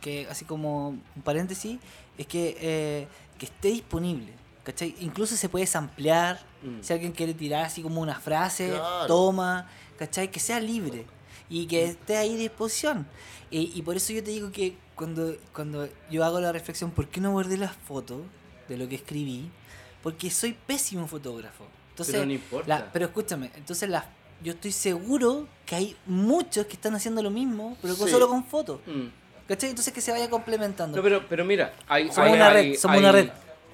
[0.00, 1.78] que así como un paréntesis,
[2.18, 3.06] es que, eh,
[3.38, 4.32] que esté disponible.
[4.64, 4.94] ¿Cachai?
[5.00, 6.82] Incluso se puede samplear, Mm.
[6.82, 9.06] si alguien quiere tirar así como una frase, Claro.
[9.06, 10.30] toma, ¿cachai?
[10.30, 11.06] Que sea libre
[11.48, 13.06] y que esté ahí a disposición.
[13.50, 17.08] Y, y por eso yo te digo que cuando, cuando yo hago la reflexión, ¿por
[17.08, 18.20] qué no guardé las fotos
[18.68, 19.50] de lo que escribí?
[20.02, 21.64] Porque soy pésimo fotógrafo.
[21.90, 22.68] Entonces, Pero no importa.
[22.68, 24.04] la- pero escúchame, entonces las
[24.42, 28.08] yo estoy seguro que hay muchos que están haciendo lo mismo, pero Sí.
[28.08, 28.80] solo con fotos.
[28.86, 29.08] Mm.
[29.48, 29.70] ¿Cachai?
[29.70, 30.96] Entonces que se vaya complementando.
[30.96, 33.28] No, pero, pero mira, hay, Somos hay- una hay- red, somos hay- una red.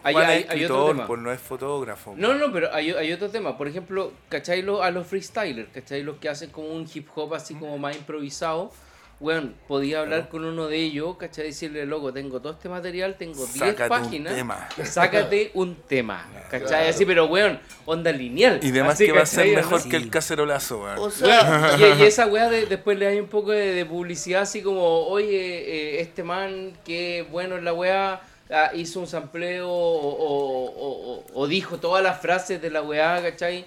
[0.07, 1.07] Hay, Juan hay- es hay otro tema.
[1.07, 2.15] pues no es fotógrafo.
[2.17, 3.57] No, no, pero hay, hay otro tema.
[3.59, 5.69] Por ejemplo, ¿cachai lo- a los freestylers?
[5.73, 6.03] ¿Cachai?
[6.03, 8.71] Los que hacen como un hip hop así como más improvisado.
[9.19, 11.47] Bueno, podía hablar con uno de ellos, ¿cachai?
[11.47, 14.35] Decirle, loco, tengo todo este material, tengo 10 Sácate un páginas.
[14.35, 14.69] tema.
[14.85, 16.29] Sácate un tema.
[16.51, 16.89] ¿Cachai?
[16.89, 18.61] Así, pero weón, onda lineal.
[18.63, 19.89] Y demás Así, que va a ser mejor Sí.
[19.89, 20.99] que el cacerolazo, weón.
[20.99, 23.87] O sea, Weón, y, y esa weá de- después le hay un poco de, de
[23.87, 28.21] publicidad así como, oye, eh, este man que bueno en la weá
[28.51, 32.83] ah, hizo un sampleo o, o- o- o- o dijo todas las frases de la
[32.83, 33.65] weá, ¿cachai?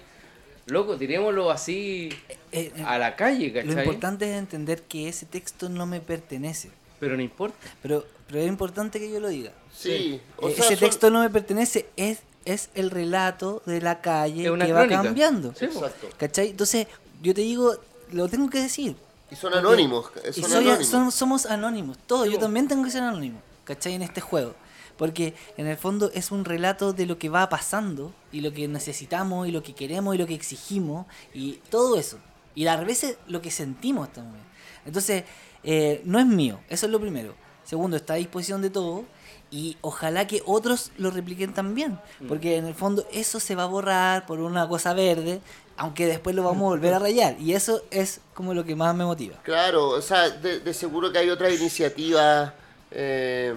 [0.66, 2.10] Loco, tirémoslo así
[2.52, 3.84] Eh, eh, a la calle, lo ¿cachai?
[3.84, 6.70] importante es entender que ese texto no me pertenece.
[7.00, 7.56] Pero no importa.
[7.82, 9.52] Pero, pero es importante que yo lo diga.
[9.74, 10.20] sí.
[10.36, 14.00] O Eh, sea, ese son- texto no me pertenece, es, es el relato de la
[14.00, 14.96] calle Es una que crónica.
[14.98, 15.54] va cambiando.
[15.58, 15.78] Sí, po.
[15.84, 16.08] Exacto.
[16.18, 16.50] ¿Cachai?
[16.50, 16.86] Entonces,
[17.22, 17.74] yo te digo,
[18.12, 18.96] lo tengo que decir.
[19.30, 20.06] Y son anónimos.
[20.36, 20.86] Y soy- anónimos.
[20.86, 22.26] son- somos anónimos, todos.
[22.26, 23.94] Sí, yo también tengo que ser anónimo, ¿cachai?
[23.94, 24.54] En este juego.
[25.00, 28.68] Porque en el fondo es un relato de lo que va pasando y lo que
[28.68, 32.18] necesitamos y lo que queremos y lo que exigimos y todo eso.
[32.54, 34.44] Y a veces lo que sentimos también.
[34.84, 35.24] Entonces,
[35.64, 37.34] eh, no es mío, eso es lo primero.
[37.64, 39.06] Segundo, está a disposición de todo
[39.50, 41.98] y ojalá que otros lo repliquen también.
[42.28, 45.40] Porque en el fondo eso se va a borrar por una cosa verde,
[45.78, 47.40] aunque después lo vamos a volver a rayar.
[47.40, 49.38] Y eso es como lo que más me motiva.
[49.44, 52.52] Claro, o sea, de, de seguro que hay otras iniciativas
[52.90, 53.54] eh,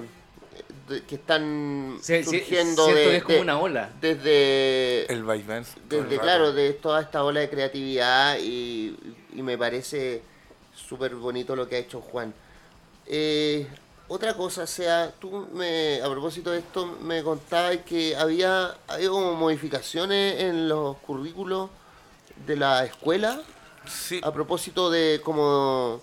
[1.02, 3.90] que están Sí, surgiendo siento de- que es como de- una ola.
[4.00, 5.66] desde El vaivén.
[5.90, 8.96] desde claro de toda esta ola de creatividad y,
[9.34, 10.22] y me parece
[10.76, 12.34] súper bonito lo que ha hecho Juan
[13.06, 13.68] Eh,
[14.08, 19.10] otra cosa o sea tú me a propósito de esto me contabas que había había
[19.10, 21.70] como modificaciones en los currículos
[22.46, 23.42] de la escuela
[23.86, 26.02] Sí, a propósito de como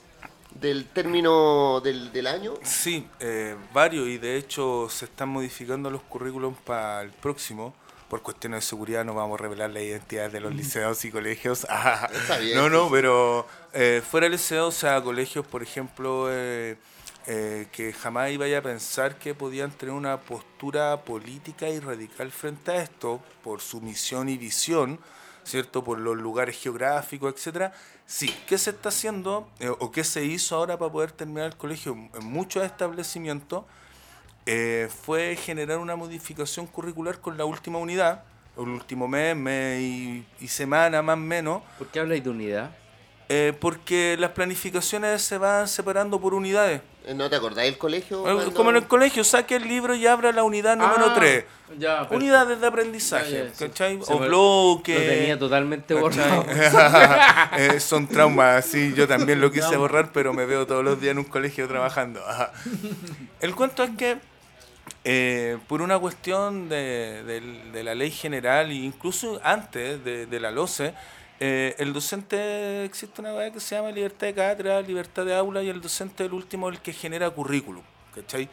[0.60, 6.02] del término del, del año sí eh, varios y de hecho se están modificando los
[6.02, 7.74] currículums para el próximo.
[8.08, 11.64] Por cuestiones de seguridad no vamos a revelar la identidad de los liceos y colegios.
[11.70, 16.26] Ah, Está bien, no, no, pero eh, fuera del liceo, o sea, colegios, por ejemplo,
[16.28, 16.76] eh,
[17.28, 22.72] eh, que jamás iba a pensar que podían tener una postura política y radical frente
[22.72, 24.98] a esto, por su misión y visión,
[25.44, 25.82] ¿cierto?
[25.84, 27.72] Por los lugares geográficos, etcétera.
[28.06, 31.56] Sí, ¿qué se está haciendo eh, o qué se hizo ahora para poder terminar el
[31.56, 33.64] colegio en muchos establecimientos?
[34.46, 38.24] eh, fue generar una modificación curricular con la última unidad,
[38.56, 42.70] el último mes, mes y, y semana más o menos, ¿Por qué habláis de unidad?
[43.28, 46.80] eh, porque las planificaciones se van separando por unidades.
[47.14, 48.22] ¿No te acordáis del colegio?
[48.22, 51.44] Cuando- Como en el colegio, saque el libro y abra la unidad número Ah, 3.
[51.78, 52.16] Ya, perfecto.
[52.16, 53.64] Unidades de aprendizaje, Ya, ya, sí.
[53.66, 54.00] ¿cachai?
[54.02, 54.98] Se O me- bloques.
[55.00, 56.44] Lo tenía totalmente borrado.
[57.58, 61.12] Eh, son traumas, sí, yo también lo quise borrar, pero me veo todos los días
[61.12, 62.20] en un colegio trabajando.
[63.40, 64.18] El cuento es que
[65.04, 67.22] eh, por una cuestión de,
[67.72, 70.92] de la ley general e incluso antes de, de la LOCE,
[71.40, 75.62] eh, el docente existe una cosa que se llama libertad de cátedra, libertad de aula
[75.62, 77.82] y el docente el último el que genera currículum,
[78.14, 78.48] ¿cachai?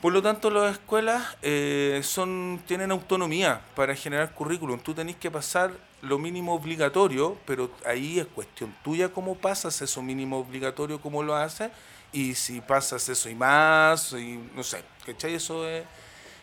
[0.00, 4.80] Por lo tanto, las escuelas eh, son, tienen autonomía para generar currículum.
[4.80, 5.70] Tú tenés que pasar
[6.00, 11.36] lo mínimo obligatorio, pero ahí es cuestión tuya cómo pasas eso mínimo obligatorio, cómo lo
[11.36, 11.70] haces,
[12.10, 15.34] y si pasas eso y más, y no sé, ¿cachai?
[15.34, 15.84] Eso es...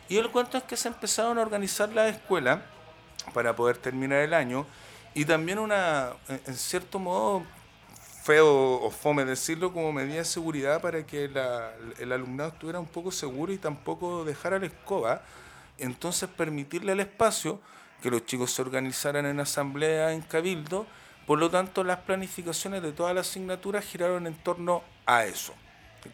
[0.07, 2.61] Y el cuento es que se empezaron a organizar las escuelas
[3.33, 4.65] para poder terminar el año,
[5.19, 7.43] y también una, en- cierto modo,
[8.23, 12.85] feo o fome decirlo como medida de seguridad para que la- el alumnado estuviera un
[12.87, 15.21] poco seguro y tampoco dejara la escoba.
[15.77, 17.59] Entonces permitirle el espacio,
[18.01, 20.85] que los chicos se organizaran en asamblea, en cabildo.
[21.27, 25.53] Por lo tanto, las planificaciones de todas las asignaturas giraron en torno a eso.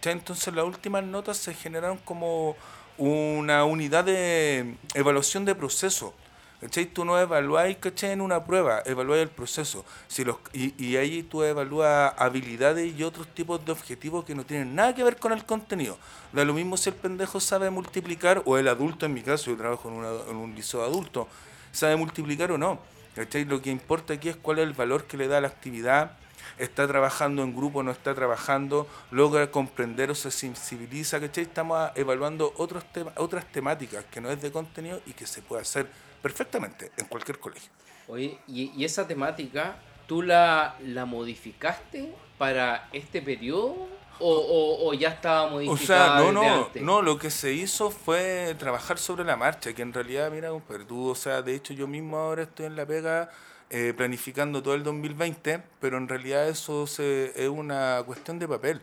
[0.03, 2.55] Entonces las últimas notas se generaron como
[2.97, 6.13] una unidad de evaluación de proceso.
[6.61, 6.85] ¿Cachai?
[6.85, 8.11] Tú no evaluáis, ¿cachai?
[8.11, 9.85] En una prueba, evaluáis el proceso.
[10.07, 14.45] Si los, y, y ahí tú evalúas habilidades y otros tipos de objetivos que no
[14.45, 15.97] tienen nada que ver con el contenido.
[16.31, 19.57] Da lo mismo si el pendejo sabe multiplicar, o el adulto, en mi caso, yo
[19.57, 21.27] trabajo en, una, en un liceo adulto,
[21.71, 22.79] sabe multiplicar o no.
[23.15, 23.45] ¿Cachai?
[23.45, 26.17] Lo que importa aquí es cuál es el valor que le da a la actividad,
[26.57, 31.43] está trabajando en grupo, no está trabajando, logra comprender o se sensibiliza, ¿cachai?
[31.43, 35.61] Estamos evaluando otros temas, otras temáticas que no es de contenido y que se puede
[35.61, 35.87] hacer
[36.25, 37.69] perfectamente en cualquier colegio.
[38.07, 39.75] Oye, y, y esa temática,
[40.07, 43.75] ¿tú la, la modificaste para este periodo?
[44.19, 46.81] ¿O, o- o ya estaba O sea, no, no, antes?
[46.81, 50.85] no, lo que se hizo fue trabajar sobre la marcha, que en realidad, mira, compadre,
[50.85, 53.29] tú, o sea, de hecho yo mismo ahora estoy en la pega
[53.69, 58.81] eh, planificando todo el 2020, pero en realidad eso se, es una cuestión de papel.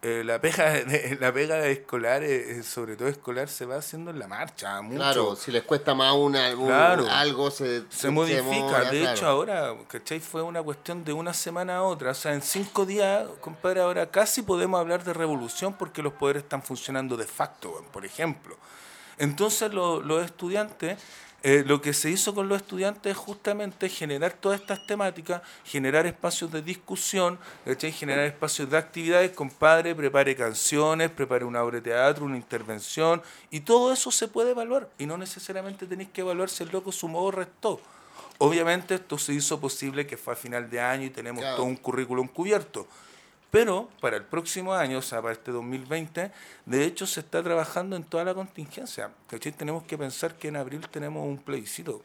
[0.00, 4.12] Eh, la pega de- la pega escolar, eh, eh, sobre todo escolar, se va haciendo
[4.12, 4.96] en la marcha, mucho.
[4.96, 7.06] Claro, si les cuesta más una, un- Claro.
[7.10, 8.42] algo, se, se modifica.
[8.44, 9.16] demora, de claro.
[9.16, 10.20] hecho, ahora, ¿cachai?
[10.20, 12.12] Fue una cuestión de una semana a otra.
[12.12, 16.44] O sea, en cinco días, compadre, ahora casi podemos hablar de revolución porque los poderes
[16.44, 18.56] están funcionando de facto, por ejemplo.
[19.18, 20.96] Entonces, lo- los estudiantes,
[21.50, 26.04] eh, lo que se hizo con los estudiantes es justamente generar todas estas temáticas, generar
[26.04, 27.90] espacios de discusión, ¿cachai?
[27.90, 33.60] generar espacios de actividades, compadre, prepare canciones, prepare una obra de teatro, una intervención, y
[33.60, 37.22] todo eso se puede evaluar, y no necesariamente tenéis que evaluar si el loco sumó
[37.22, 37.80] o restó.
[38.36, 41.56] Obviamente esto se hizo posible que fue a final de año y tenemos Claro.
[41.56, 42.86] todo un currículum cubierto.
[43.50, 46.30] Pero para el próximo año, o sea, para este 2020,
[46.66, 49.10] de hecho se está trabajando en toda la contingencia.
[49.26, 49.52] ¿Cachai?
[49.52, 52.02] Tenemos que pensar que en abril tenemos un plebiscito.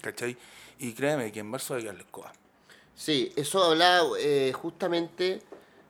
[0.00, 0.36] ¿Cachai?
[0.78, 2.32] Y créeme que en marzo hay que darle escoba.
[2.94, 5.42] Sí, eso hablaba eh, justamente...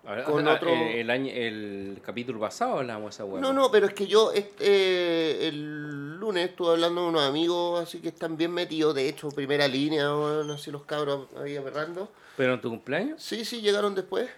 [0.04, 3.40] Ahora, con otro- eh, el, año, el capítulo pasado hablamos de esa hueá.
[3.40, 7.80] No, no, pero es que yo este, eh, el lunes estuve hablando con unos amigos
[7.82, 12.08] así que están bien metidos, de hecho, primera línea, bueno, así los cabros ahí aberrando.
[12.36, 13.20] ¿Pero en tu cumpleaños?
[13.20, 14.28] Sí, sí, llegaron después.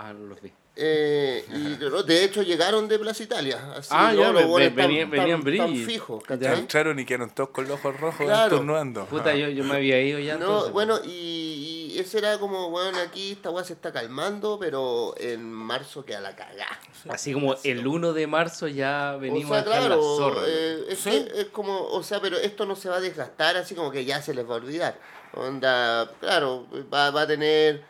[0.00, 0.52] Ah, no los vi.
[0.80, 3.72] Eh, y de hecho llegaron de Plaza Italia.
[3.76, 5.86] Así, Ah, ya, los tan- venían- tan- venían tan brillos.
[5.86, 6.54] fijos, Ya.
[6.54, 8.44] Entraron y quedaron todos con los ojos rojos Claro.
[8.54, 9.04] estornudando.
[9.06, 9.34] Puta, Ah.
[9.34, 10.36] yo, yo me había ido ya.
[10.36, 10.72] No, entonces.
[10.72, 15.50] bueno, y, y ese era como, bueno, aquí esta weá se está calmando, pero en
[15.52, 16.78] marzo queda la cagada.
[17.08, 20.42] Así como el 1 de marzo ya venimos o sea, a la zorra.
[20.46, 21.10] eh, es, Sí.
[21.10, 24.04] que es como, o sea, pero esto no se va a desgastar así como que
[24.04, 24.96] ya se les va a olvidar.
[25.34, 27.82] Onda, claro, va, va a tener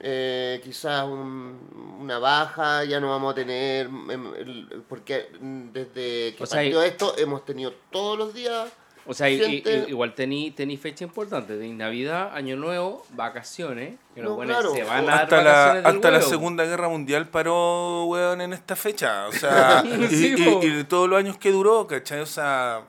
[0.00, 5.28] eh, quizás un- una baja, ya no vamos a tener, em, porque
[5.72, 8.68] desde que O sea, partió esto hemos tenido todos los días
[9.08, 11.56] O sea, i- i- gente- igual tení, tení fecha importante.
[11.56, 13.94] De Navidad, Año Nuevo, vacaciones.
[14.14, 14.74] Que los No, buenos claro.
[14.74, 16.22] se van a dar Hasta la, vacaciones del hasta la.
[16.22, 19.28] Segunda Guerra Mundial paró, weón, en esta fecha.
[19.28, 20.60] O sea, y, Sí, y- po.
[20.60, 22.18] y todos los años que duró, ¿cachai?
[22.20, 22.82] O sea,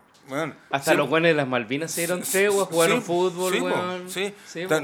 [0.70, 4.10] Hasta sí, los buenos de las Malvinas se dieron tregua, jugaron Sí, fútbol, sí, weón.
[4.10, 4.34] sí.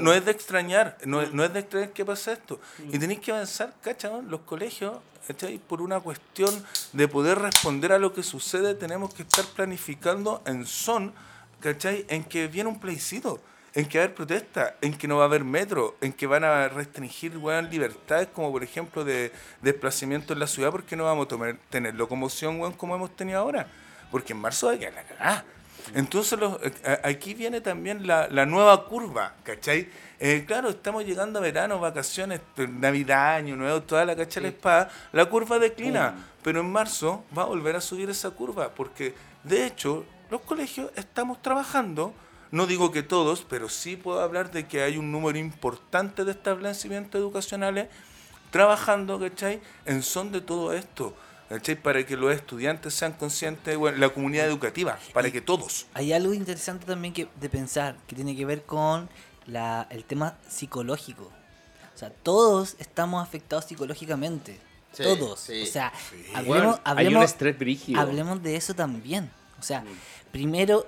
[0.00, 2.60] No es de extrañar, no es, no es de extrañar que pasa esto.
[2.90, 4.22] Y tenéis que avanzar, ¿cachai?
[4.28, 5.58] Los colegios, ¿cachai?
[5.58, 6.52] Por una cuestión
[6.92, 11.12] de poder responder a lo que sucede, tenemos que estar planificando en son,
[11.60, 12.04] ¿cachai?
[12.08, 13.40] En que viene un plebiscito,
[13.74, 16.26] en que va a haber protesta, en que no va a haber metro, en que
[16.26, 19.32] van a restringir weón, libertades como por ejemplo de
[19.62, 23.40] desplazamiento en la ciudad porque no vamos a tomar- tener locomoción weón, como hemos tenido
[23.40, 23.66] ahora.
[24.10, 25.44] Porque en marzo hay que la cagada.
[25.94, 29.88] Entonces los- eh, aquí viene también la, la nueva curva, ¿cachai?
[30.18, 34.48] Eh, claro, estamos llegando a verano, vacaciones, Navidad, Año Nuevo, toda la cacha de la
[34.48, 39.14] espada, la curva declina, pero en marzo va a volver a subir esa curva, porque
[39.42, 42.14] de hecho los colegios estamos trabajando,
[42.50, 46.30] no digo que todos, pero sí puedo hablar de que hay un número importante de
[46.30, 47.88] establecimientos educacionales
[48.50, 49.60] trabajando, ¿cachai?
[49.84, 51.14] En son de todo esto,
[51.48, 51.76] ¿cachai?
[51.76, 55.86] Para que los estudiantes sean conscientes, bueno, la comunidad educativa, para que todos.
[55.94, 59.08] Hay algo interesante también que, de pensar que tiene que ver con
[59.46, 61.30] la, el tema psicológico.
[61.94, 64.58] O sea, todos estamos afectados psicológicamente.
[64.92, 65.40] Sí, todos.
[65.40, 65.62] sí.
[65.62, 65.92] O sea,
[66.34, 68.00] hablemos, hay un hablemos, estrés brígido.
[68.00, 69.30] hablemos de eso también.
[69.58, 69.84] O sea,
[70.32, 70.86] primero,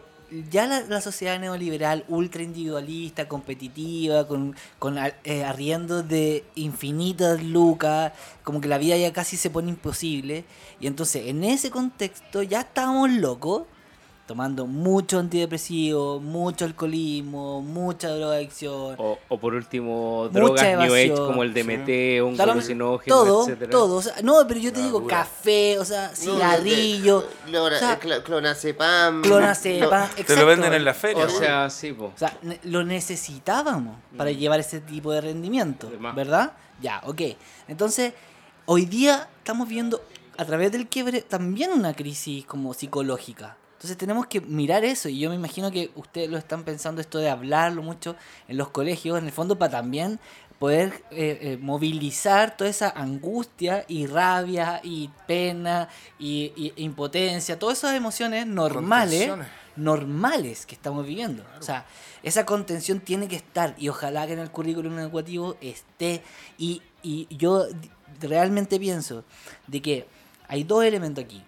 [0.51, 8.13] ya la, la sociedad neoliberal ultra individualista, competitiva, con, con eh, de infinitas lucas,
[8.43, 10.45] como que la vida ya casi se pone imposible.
[10.81, 13.63] Y entonces, en ese contexto, ya estábamos locos,
[14.27, 18.97] tomando mucho antidepresivo, mucho alcoholismo, mucha drogadicción.
[18.99, 23.43] O, o por último, drogas New Age como el DMT, un Da lo- alucinógeno, todo,
[23.45, 23.71] etcétera.
[23.71, 23.97] todo.
[23.97, 25.19] o sea, no, pero yo te digo, dura.
[25.19, 27.21] café, o sea, No, cigarrillo.
[27.21, 29.23] de- clora- o sea, eh, cl- clonazepam.
[29.23, 30.41] clonazepam, Te exacto.
[30.43, 31.25] lo venden en la feria.
[31.25, 32.07] O sea, sí, po.
[32.07, 35.91] O sea, ne- lo necesitábamos para llevar ese tipo de rendimiento.
[36.15, 36.53] ¿verdad?
[36.81, 37.23] Ya, ok.
[37.69, 38.13] Entonces,
[38.67, 40.03] hoy día estamos viendo
[40.37, 43.57] a través del quiebre también una crisis como psicológica.
[43.77, 47.19] Entonces tenemos que mirar eso y yo me imagino que ustedes lo están pensando esto
[47.19, 48.17] de hablarlo mucho
[48.49, 50.19] en los colegios, en el fondo para también
[50.59, 57.79] poder eh, eh, movilizar toda esa angustia y rabia y pena y, y impotencia, todas
[57.79, 59.31] esas emociones normales,
[59.77, 61.45] normales que estamos viviendo.
[61.61, 61.85] O sea,
[62.23, 66.23] esa contención tiene que estar y ojalá que en el currículum educativo esté.
[66.57, 67.67] Y, y yo
[68.21, 69.25] realmente pienso
[69.67, 70.07] de que
[70.49, 71.45] hay dos elementos aquí.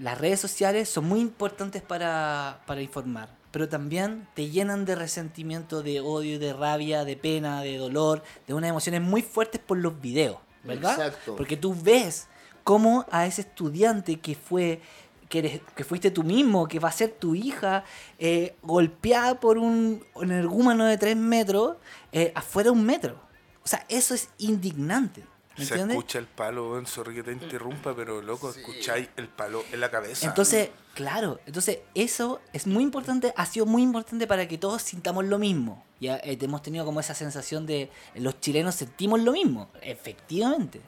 [0.00, 5.82] Las redes sociales son muy importantes para, para informar, pero también te llenan de resentimiento,
[5.82, 10.00] de odio, de rabia, de pena, de dolor, de unas emociones muy fuertes por los
[10.00, 10.92] videos, ¿verdad?
[10.92, 11.36] Exacto.
[11.36, 12.28] Porque tú ves
[12.64, 14.80] cómo a ese estudiante que fue
[15.28, 17.84] que, eres- que fuiste tú mismo, que va a ser tu hija,
[18.18, 21.76] eh, golpeada por un energúmano de tres metros,
[22.12, 23.20] eh, afuera un metro.
[23.62, 25.22] O sea, eso es indignante.
[25.60, 25.96] ¿Me Se entiendes?
[25.96, 29.90] escucha el palo, weón, sorry que te interrumpa, pero loco, escucháis el palo en la
[29.90, 30.26] cabeza.
[30.26, 35.24] Entonces, claro, entonces eso es muy importante, ha sido muy importante para que todos sintamos
[35.24, 35.84] lo mismo.
[36.00, 40.80] Ya eh, hemos tenido como esa sensación de los chilenos sentimos lo mismo, efectivamente.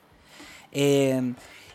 [0.73, 1.35] Eh,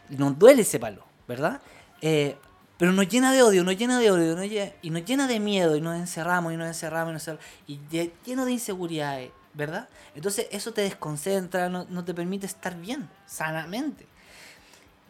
[0.10, 1.62] nos duele ese palo, ¿verdad?
[2.02, 2.36] Eh,
[2.78, 5.40] pero nos llena de odio, nos llena de odio nos lle- y nos llena de
[5.40, 9.32] miedo y nos encerramos y nos encerramos y nos encerramos, y de- lleno de inseguridades,
[9.54, 9.90] ¿verdad?
[10.16, 14.06] Entonces eso te desconcentra, no, no te permite estar bien, sanamente.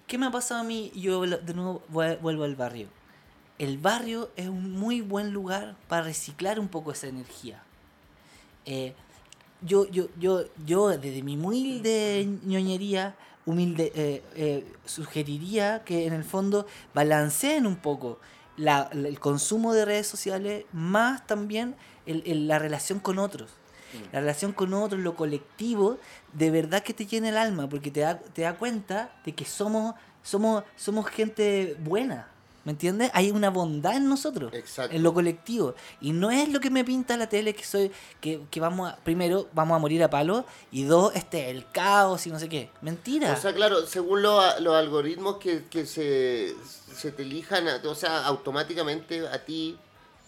[0.08, 0.92] ¿Qué me ha pasado a mí?
[0.96, 2.88] Yo de nuevo vu- vuelvo al barrio.
[3.60, 7.62] El barrio es un muy buen lugar para reciclar un poco esa energía.
[8.66, 8.94] Eh,
[9.62, 13.16] yo, yo, yo, yo desde mi humilde ñoñería,
[13.46, 18.20] humilde, eh, eh, sugeriría que en el fondo balanceen un poco
[18.58, 21.76] la- la- el consumo de redes sociales más también
[22.06, 23.50] el- el- la relación con otros.
[24.12, 25.98] La relación con otros, lo colectivo,
[26.34, 29.46] de verdad que te llena el alma, porque te da, te da cuenta de que
[29.46, 32.28] somos, somos, somos gente buena.
[32.66, 33.10] ¿Me entiendes?
[33.14, 34.94] Hay una bondad en nosotros, Exacto.
[34.94, 35.74] en lo colectivo.
[36.02, 37.90] Y no es lo que me pinta la tele que soy,
[38.20, 42.28] que, que vamos a, primero, vamos a morir a palo, y dos, este, el caos
[42.28, 42.70] y no sé qué.
[42.82, 43.32] Mentira.
[43.32, 46.54] O sea, claro, según lo- los algoritmos que, que se,
[46.94, 49.78] se te elijan, o sea, automáticamente a ti,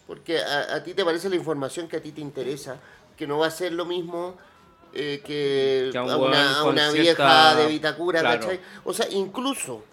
[0.07, 2.78] porque a, a ti te parece la información que a ti te interesa,
[3.20, 4.38] que no va a ser lo mismo
[4.93, 8.39] eh, que, Que a una, a con una cierta- vieja de Vitacura, Claro.
[8.39, 8.59] ¿cachai?
[8.86, 9.84] O sea, incluso,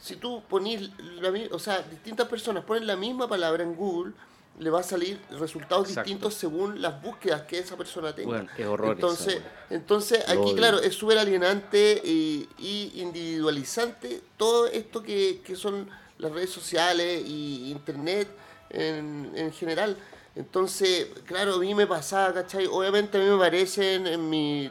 [0.00, 4.12] si tú ponís, la, o sea, distintas personas ponen la misma palabra en Google,
[4.58, 6.06] le va a salir resultados Exacto.
[6.08, 8.28] distintos según las búsquedas que esa persona tenga.
[8.28, 14.66] Bueno, es horror Entonces, eso, entonces aquí, claro, es súper alienante y, y individualizante todo
[14.66, 18.28] esto que, que son las redes sociales y internet
[18.70, 19.96] en, en general.
[20.36, 22.66] Entonces, claro, a mí me pasaba, ¿cachai?
[22.66, 24.70] Obviamente a mí me aparecen en mi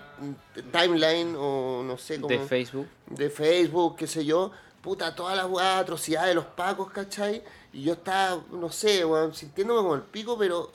[0.71, 2.87] timeline o no sé cómo de Facebook.
[3.07, 4.51] de Facebook, qué sé yo,
[4.81, 7.41] puta, todas las weas, atrocidades de los pacos, ¿cachai?
[7.71, 10.71] Y yo estaba, no sé, weón, sintiéndome como el pico, pero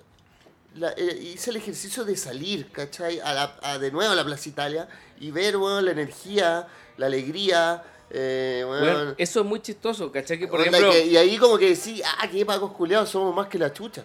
[0.74, 3.20] la- eh, hice el ejercicio de salir, ¿cachai?
[3.20, 4.89] A la, a- de nuevo a la Plaza Italia
[5.20, 6.66] y ver, weón, la energía,
[6.97, 8.64] la alegría, eh.
[8.66, 10.38] Bueno, eso es muy chistoso, ¿cachai?
[10.38, 13.48] Que por ejemplo, que- y ahí como que sí, ah, qué pacos culiados, somos más
[13.48, 14.04] que la chucha,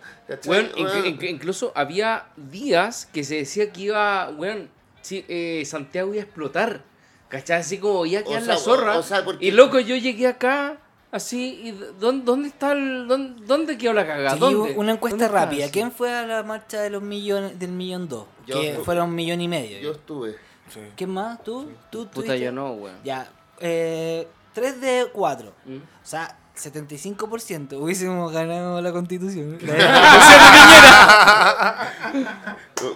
[1.18, 4.70] inc- incluso había días que se decía que iba, weón,
[5.02, 6.82] sí, eh, Santiago iba a explotar.
[7.30, 7.62] ¿Cachai?
[7.62, 8.98] Así como iba a quedar sea, la zorra.
[8.98, 10.78] o sea, porque- Y loco, yo llegué acá,
[11.12, 13.08] así, y ¿dónde, dónde está el.
[13.08, 14.34] Dónde, dónde quedó la cagada?
[14.36, 14.74] Sí, ¿Dónde?
[14.78, 15.72] una encuesta rápida.
[15.72, 18.26] ¿Quién fue a la marcha de los millones del millón dos?
[18.46, 18.60] Yo.
[18.62, 19.80] que fueron un millón y medio.
[19.80, 20.36] Yo estuve.
[20.72, 20.80] Sí.
[20.96, 21.44] ¿Quién más?
[21.44, 21.72] ¿Tú?
[21.90, 22.08] ¿Tú?
[22.08, 22.98] Puta, yo no, weón.
[23.04, 23.28] Ya.
[23.60, 25.54] Eh, 3 de 4.
[25.66, 25.76] ¿Mm?
[25.78, 27.80] O sea, 75%.
[27.80, 29.58] Hubiésemos ganado la constitución.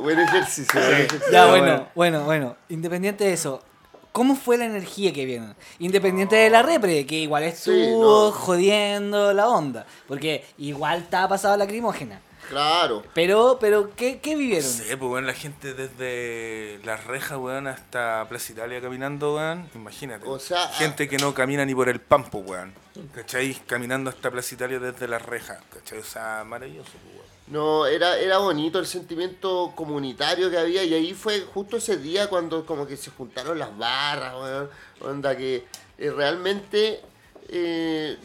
[0.01, 1.31] Buen ejercicio, buen ejercicio.
[1.31, 2.23] Ya, bueno, bueno.
[2.25, 2.55] bueno.
[2.69, 3.61] Independiente de eso,
[4.11, 5.55] ¿cómo fue la energía que viene?
[5.79, 8.31] Independiente de la repre, que igual estuvo Sí, no.
[8.31, 9.85] jodiendo la onda.
[10.07, 12.19] Porque igual estaba pasada lacrimógena.
[12.49, 13.03] Claro.
[13.13, 14.69] Pero, pero, ¿qué, qué vivieron?
[14.69, 20.25] Sí, pues weón, la gente desde las rejas, weón, hasta Plaza Italia caminando, weón, imagínate.
[20.27, 22.73] O sea, gente que no camina ni por el pampo, weón.
[23.13, 23.53] ¿Cachai?
[23.67, 25.99] Caminando hasta Plaza Italia desde las rejas, ¿cachai?
[25.99, 27.27] O sea, maravilloso, pues, weón.
[27.47, 32.27] No, era, era bonito el sentimiento comunitario que había y ahí fue justo ese día
[32.27, 34.69] cuando como que se juntaron las barras, weón.
[35.01, 35.65] Onda que
[35.97, 37.01] eh, realmente
[37.49, 38.17] eh,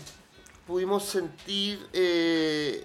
[0.67, 2.85] pudimos sentir eh,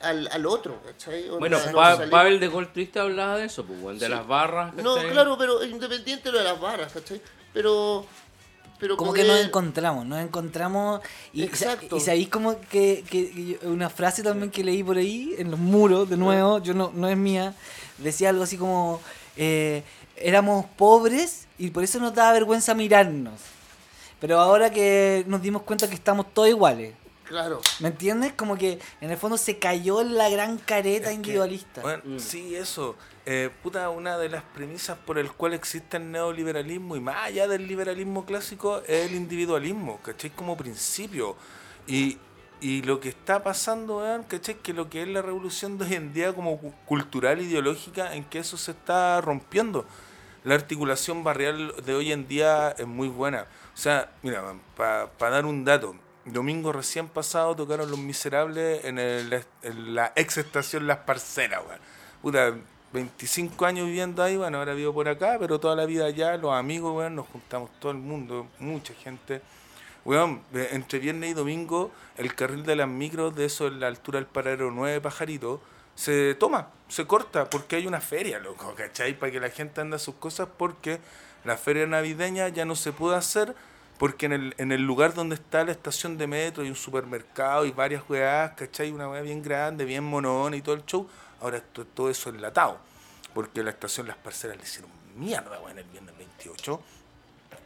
[0.00, 1.28] al, al otro, ¿cachai?
[1.28, 4.12] Bueno, Pa- Pavel de Gol Triste hablaba de eso, pues, de Sí.
[4.12, 4.74] las barras.
[4.74, 7.20] No, claro, pero independiente de lo de las barras, ¿cachai?
[7.52, 8.06] Pero...
[8.78, 11.00] pero Como que nos encontramos, nos encontramos
[11.32, 11.96] y, Exacto.
[11.96, 15.50] y sabéis como que, que- que yo- una frase también que leí por ahí en
[15.50, 17.54] los muros, de nuevo, yo no, no es mía,
[17.98, 19.00] decía algo así como,
[19.36, 19.82] eh,
[20.16, 23.34] éramos pobres y por eso nos daba vergüenza mirarnos.
[24.18, 26.94] Pero ahora que nos dimos cuenta que estamos todos iguales.
[27.30, 27.60] Claro.
[27.78, 28.32] ¿Me entiendes?
[28.32, 31.80] Como que en el fondo se cayó en la gran careta Es que, individualista.
[31.80, 32.18] bueno, Mm.
[32.18, 32.96] Sí, eso.
[33.24, 37.46] Eh, puta, una de las premisas por el cual existe el neoliberalismo y más allá
[37.46, 40.30] del liberalismo clásico es el individualismo, ¿cachai?
[40.30, 41.36] Como principio.
[41.86, 42.18] Y,
[42.60, 44.56] y lo que está pasando, weón, ¿cachai?
[44.56, 48.24] Que lo que es la revolución de hoy en día como cu- cultural, ideológica, en
[48.24, 49.86] que eso se está rompiendo.
[50.42, 53.46] La articulación barrial de hoy en día es muy buena.
[53.72, 54.42] O sea, mira,
[54.76, 55.94] para dar un dato,
[56.32, 59.30] domingo recién pasado tocaron Los Miserables en,
[59.94, 61.80] la ex estación Las Parceras, weón.
[62.22, 62.54] Puta,
[62.92, 66.52] 25 años viviendo ahí, bueno, ahora vivo por acá, pero toda la vida allá, los
[66.52, 69.40] amigos, weón, nos juntamos todo el mundo, mucha gente.
[70.04, 73.86] Weón, eh, entre viernes y domingo, el carril de las micros, de eso en la
[73.86, 75.60] altura del paradero 9 Pajarito,
[75.94, 79.18] se toma, se corta, porque hay una feria, loco, ¿cachai?
[79.18, 80.98] Para que la gente anda sus cosas, porque
[81.44, 83.54] la feria navideña ya no se puede hacer,
[84.00, 87.66] porque en el, en el lugar donde está la estación de metro y un supermercado
[87.66, 88.90] y varias weas, ¿cachai?
[88.90, 91.06] Una wea bien grande, bien monona y todo el show,
[91.38, 91.62] ahora
[91.94, 92.78] todo eso enlatado,
[93.34, 96.82] porque la estación Las Parceras le hicieron mierda, weón, el viernes 28.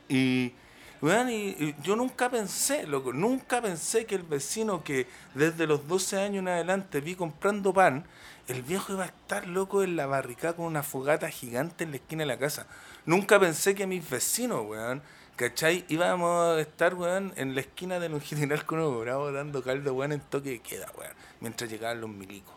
[0.09, 0.53] Y,
[1.01, 5.87] weón, y, y yo nunca pensé, loco, nunca pensé que el vecino que desde los
[5.87, 8.07] 12 años en adelante vi comprando pan,
[8.49, 11.99] el viejo iba a estar loco en la barricada con una fogata gigante en la
[11.99, 12.66] esquina de la casa.
[13.07, 15.01] Nunca pensé que mis vecinos, weón,
[15.37, 15.85] ¿cachai?
[15.89, 20.12] Íbamos a estar, weón, en la esquina de longitudinal con Hugo Bravo dando caldo, weón,
[20.12, 22.55] en toque de queda, weón, mientras llegaban los milicos.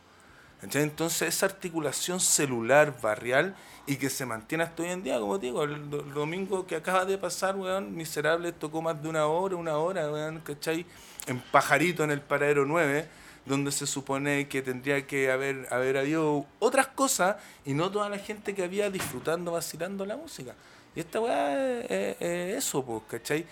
[0.61, 0.83] ¿Cachai?
[0.83, 3.55] Entonces esa articulación celular barrial
[3.85, 7.17] y que se mantiene hasta hoy en día, como digo, el domingo que acaba de
[7.17, 10.85] pasar, weón, Miserable tocó más de una hora, una hora, weón, ¿cachai?
[11.27, 13.07] En Pajarito, en el Paradero 9,
[13.45, 18.17] donde se supone que tendría que haber, haber habido otras cosas y no toda la
[18.17, 20.53] gente que había disfrutando, vacilando la música.
[20.97, 23.45] Y esta weá es, es- es eso, pues, ¿cachai?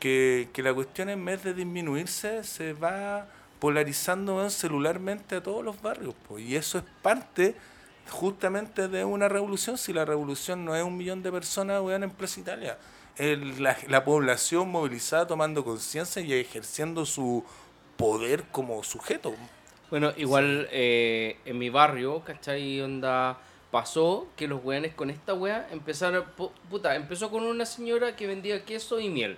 [0.00, 3.26] Que, que la cuestión en vez de disminuirse se va
[3.60, 6.14] polarizando celularmente a todos los barrios.
[6.26, 7.54] pues, y eso es parte
[8.10, 9.76] justamente de una revolución.
[9.76, 12.78] Si la revolución no es un millón de personas weón, en Plaza Italia,
[13.16, 17.44] es la, la población movilizada tomando conciencia y ejerciendo su
[17.96, 19.34] poder como sujeto.
[19.90, 22.80] Bueno, igual eh, en mi barrio, ¿cachai?
[22.80, 23.38] Onda
[23.70, 28.26] pasó que los weones con esta wea empezaron, pu- puta, empezó con una señora que
[28.26, 29.36] vendía queso y miel.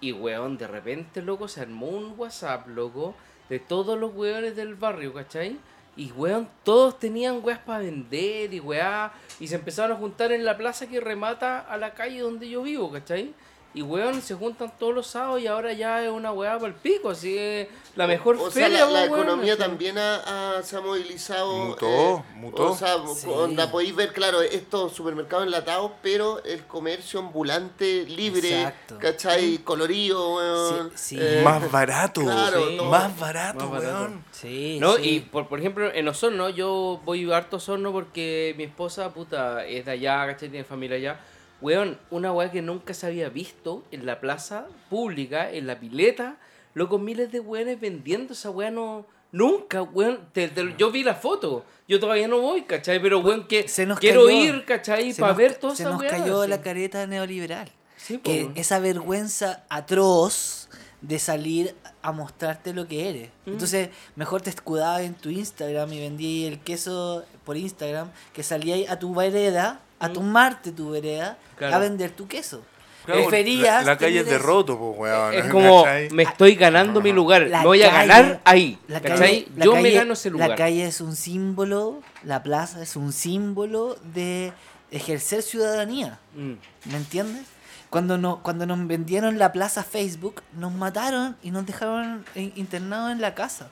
[0.00, 3.14] Y weón, de repente, loco, se armó un WhatsApp, loco,
[3.48, 5.56] de todos los weones del barrio, ¿cachai?
[5.96, 9.12] Y weón, todos tenían weas para vender y weá.
[9.40, 12.62] Y se empezaron a juntar en la plaza que remata a la calle donde yo
[12.62, 13.34] vivo, ¿cachai?
[13.74, 16.74] Y weón, se juntan todos los sábados y ahora ya es una weá para el
[16.74, 19.62] pico, así es la mejor O sea, feria, la, la weón, economía así.
[19.62, 21.52] también ha- ha- se ha movilizado.
[21.54, 22.72] eh, Mutó, mutó.
[22.72, 23.28] O sea, Sí.
[23.28, 28.98] onda, podéis ver, claro, estos supermercados enlatados, pero el comercio ambulante libre, Exacto.
[28.98, 29.58] ¿cachai?
[29.58, 30.90] Colorido, weón.
[30.96, 31.18] Sí, sí.
[31.20, 32.76] eh, más barato, claro, Sí.
[32.78, 32.90] todo.
[32.90, 33.98] más barato, Más barato.
[33.98, 34.24] weón.
[34.32, 35.02] Sí, No, sí.
[35.08, 39.64] y por, por ejemplo, en Osorno, yo voy harto a Osorno porque mi esposa, puta,
[39.66, 40.48] es de allá, ¿cachai?
[40.48, 41.20] Tiene familia allá.
[41.60, 46.36] Weón, una weá que nunca se había visto en la plaza pública, en la pileta,
[46.74, 49.06] loco, miles de weones vendiendo esa weá, no.
[49.32, 50.20] Nunca, weón.
[50.32, 51.64] te- te- yo vi la foto.
[51.86, 53.00] Yo todavía no voy, ¿cachai?
[53.02, 55.12] Pero, weón, que Se nos quiero cayó- ir, ¿cachai?
[55.12, 56.10] se Para nos- ver toda Se esa nos weá.
[56.10, 56.50] cayó así.
[56.50, 57.70] la careta neoliberal.
[57.96, 60.68] Sí, que esa vergüenza atroz
[61.02, 63.28] de salir a mostrarte lo que eres.
[63.46, 63.50] Mm.
[63.52, 68.90] Entonces, mejor te escudabas en tu Instagram y vendí el queso por Instagram, que salías
[68.90, 71.58] a tu vereda, a tomarte tu vereda, Mm.
[71.58, 71.74] Claro.
[71.76, 72.62] a vender tu queso.
[73.04, 75.34] Claro, Preferías la, la calle es de roto, pues, weón.
[75.34, 76.10] Es como, ¿cachai?
[76.10, 77.42] me estoy ganando mi lugar.
[77.48, 78.78] La Me voy a ganar ahí.
[78.86, 80.50] La calle, la yo me gano ese lugar.
[80.50, 84.52] La calle es un símbolo, la plaza es un símbolo de
[84.90, 86.18] ejercer ciudadanía.
[86.34, 86.52] Mm.
[86.90, 87.44] ¿Me entiendes?
[87.90, 93.20] Cuando, no, cuando nos vendieron la plaza Facebook, nos mataron y nos dejaron internados en
[93.22, 93.68] la casa.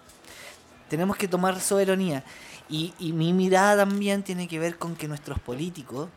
[0.89, 2.25] Tenemos que tomar soberanía.
[2.69, 6.09] Y, y mi mirada también tiene que ver con que nuestros políticos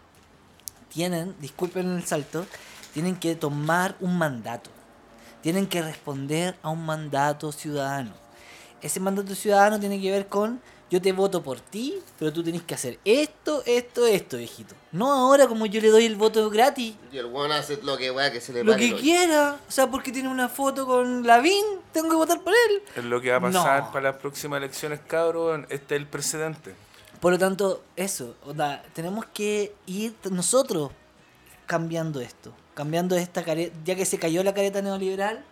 [0.89, 2.45] tienen, disculpen el salto,
[2.93, 4.69] tienen que tomar un mandato.
[5.41, 8.11] Tienen que responder a un mandato ciudadano.
[8.81, 10.59] Ese mandato ciudadano tiene que ver con
[10.89, 14.73] yo te voto por ti, pero tú tenés que hacer esto, esto, esto, viejito.
[14.91, 16.95] No ahora como yo le doy el voto gratis.
[17.11, 19.59] Y el weón hace lo que, weá, que se le Lo que quiera.
[19.67, 22.81] O sea, porque tiene una foto con Lavín, tengo que votar por él.
[22.95, 23.91] Es lo que va a pasar No.
[23.91, 25.67] para las próximas elecciones, cabrón.
[25.69, 26.73] Este es el precedente.
[27.19, 30.91] Por lo tanto, eso, onda, tenemos que ir nosotros
[31.67, 35.43] cambiando esto, cambiando esta careta, ya que se cayó la careta neoliberal,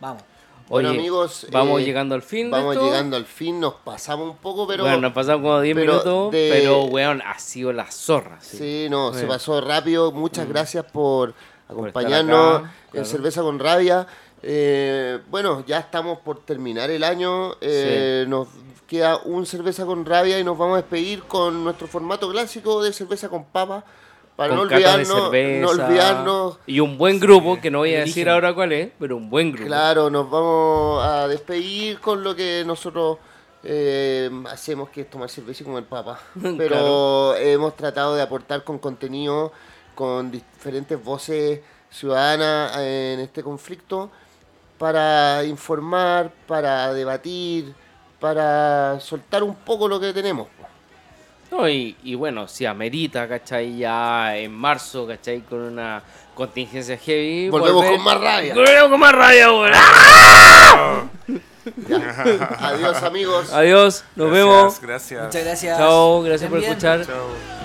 [0.00, 0.22] vamos.
[0.68, 2.50] Bueno, Oye, amigos, vamos eh, llegando al fin.
[2.50, 4.84] Vamos llegando al fin, nos pasamos un poco, pero.
[4.84, 8.38] bueno, nos pasamos como 10 pero minutos, de- pero weón, ha sido la zorra.
[8.40, 8.58] Sí.
[8.58, 9.28] Sí, no, se Bueno.
[9.34, 10.12] pasó rápido.
[10.12, 10.50] Muchas Mm.
[10.50, 11.32] gracias por
[11.68, 13.06] acompañarnos acá, en claro.
[13.06, 14.06] Cerveza con Rabia.
[14.42, 17.52] Eh, bueno, ya estamos por terminar el año.
[17.60, 18.48] eh, Nos
[18.86, 22.92] queda un Cerveza con Rabia y nos vamos a despedir con nuestro formato clásico de
[22.92, 23.84] Cerveza con Papa.
[24.38, 25.66] Para Con no de olvidarnos, no cerveza.
[25.66, 29.28] olvidarnos Y un buen grupo, que no voy a decir ahora cuál es, pero un
[29.28, 29.66] buen grupo.
[29.66, 33.18] Claro, nos vamos a despedir con lo que nosotros
[33.64, 36.20] eh, hacemos, que es tomar cerveza y comer papa.
[36.56, 39.50] Pero hemos tratado de aportar con contenido,
[39.96, 41.60] con diferentes voces
[41.90, 44.08] ciudadanas en este conflicto,
[44.78, 47.74] para informar, para debatir,
[48.20, 50.46] para soltar un poco lo que tenemos.
[51.50, 53.78] No, y, y bueno, si amerita, ¿cachai?
[53.78, 55.40] Ya en marzo, ¿cachai?
[55.40, 56.02] Con una
[56.34, 57.48] contingencia heavy.
[57.48, 58.54] Volvemos volver- con más rabia.
[58.54, 59.72] Volvemos con más rabia, weón.
[61.86, 62.24] Ya.
[62.60, 63.52] Adiós amigos.
[63.52, 64.80] Adiós, nos Gracias, vemos.
[64.80, 65.24] Gracias.
[65.26, 65.78] Muchas gracias.
[65.78, 67.04] Chao, gracias por escuchar.
[67.06, 67.57] Chao.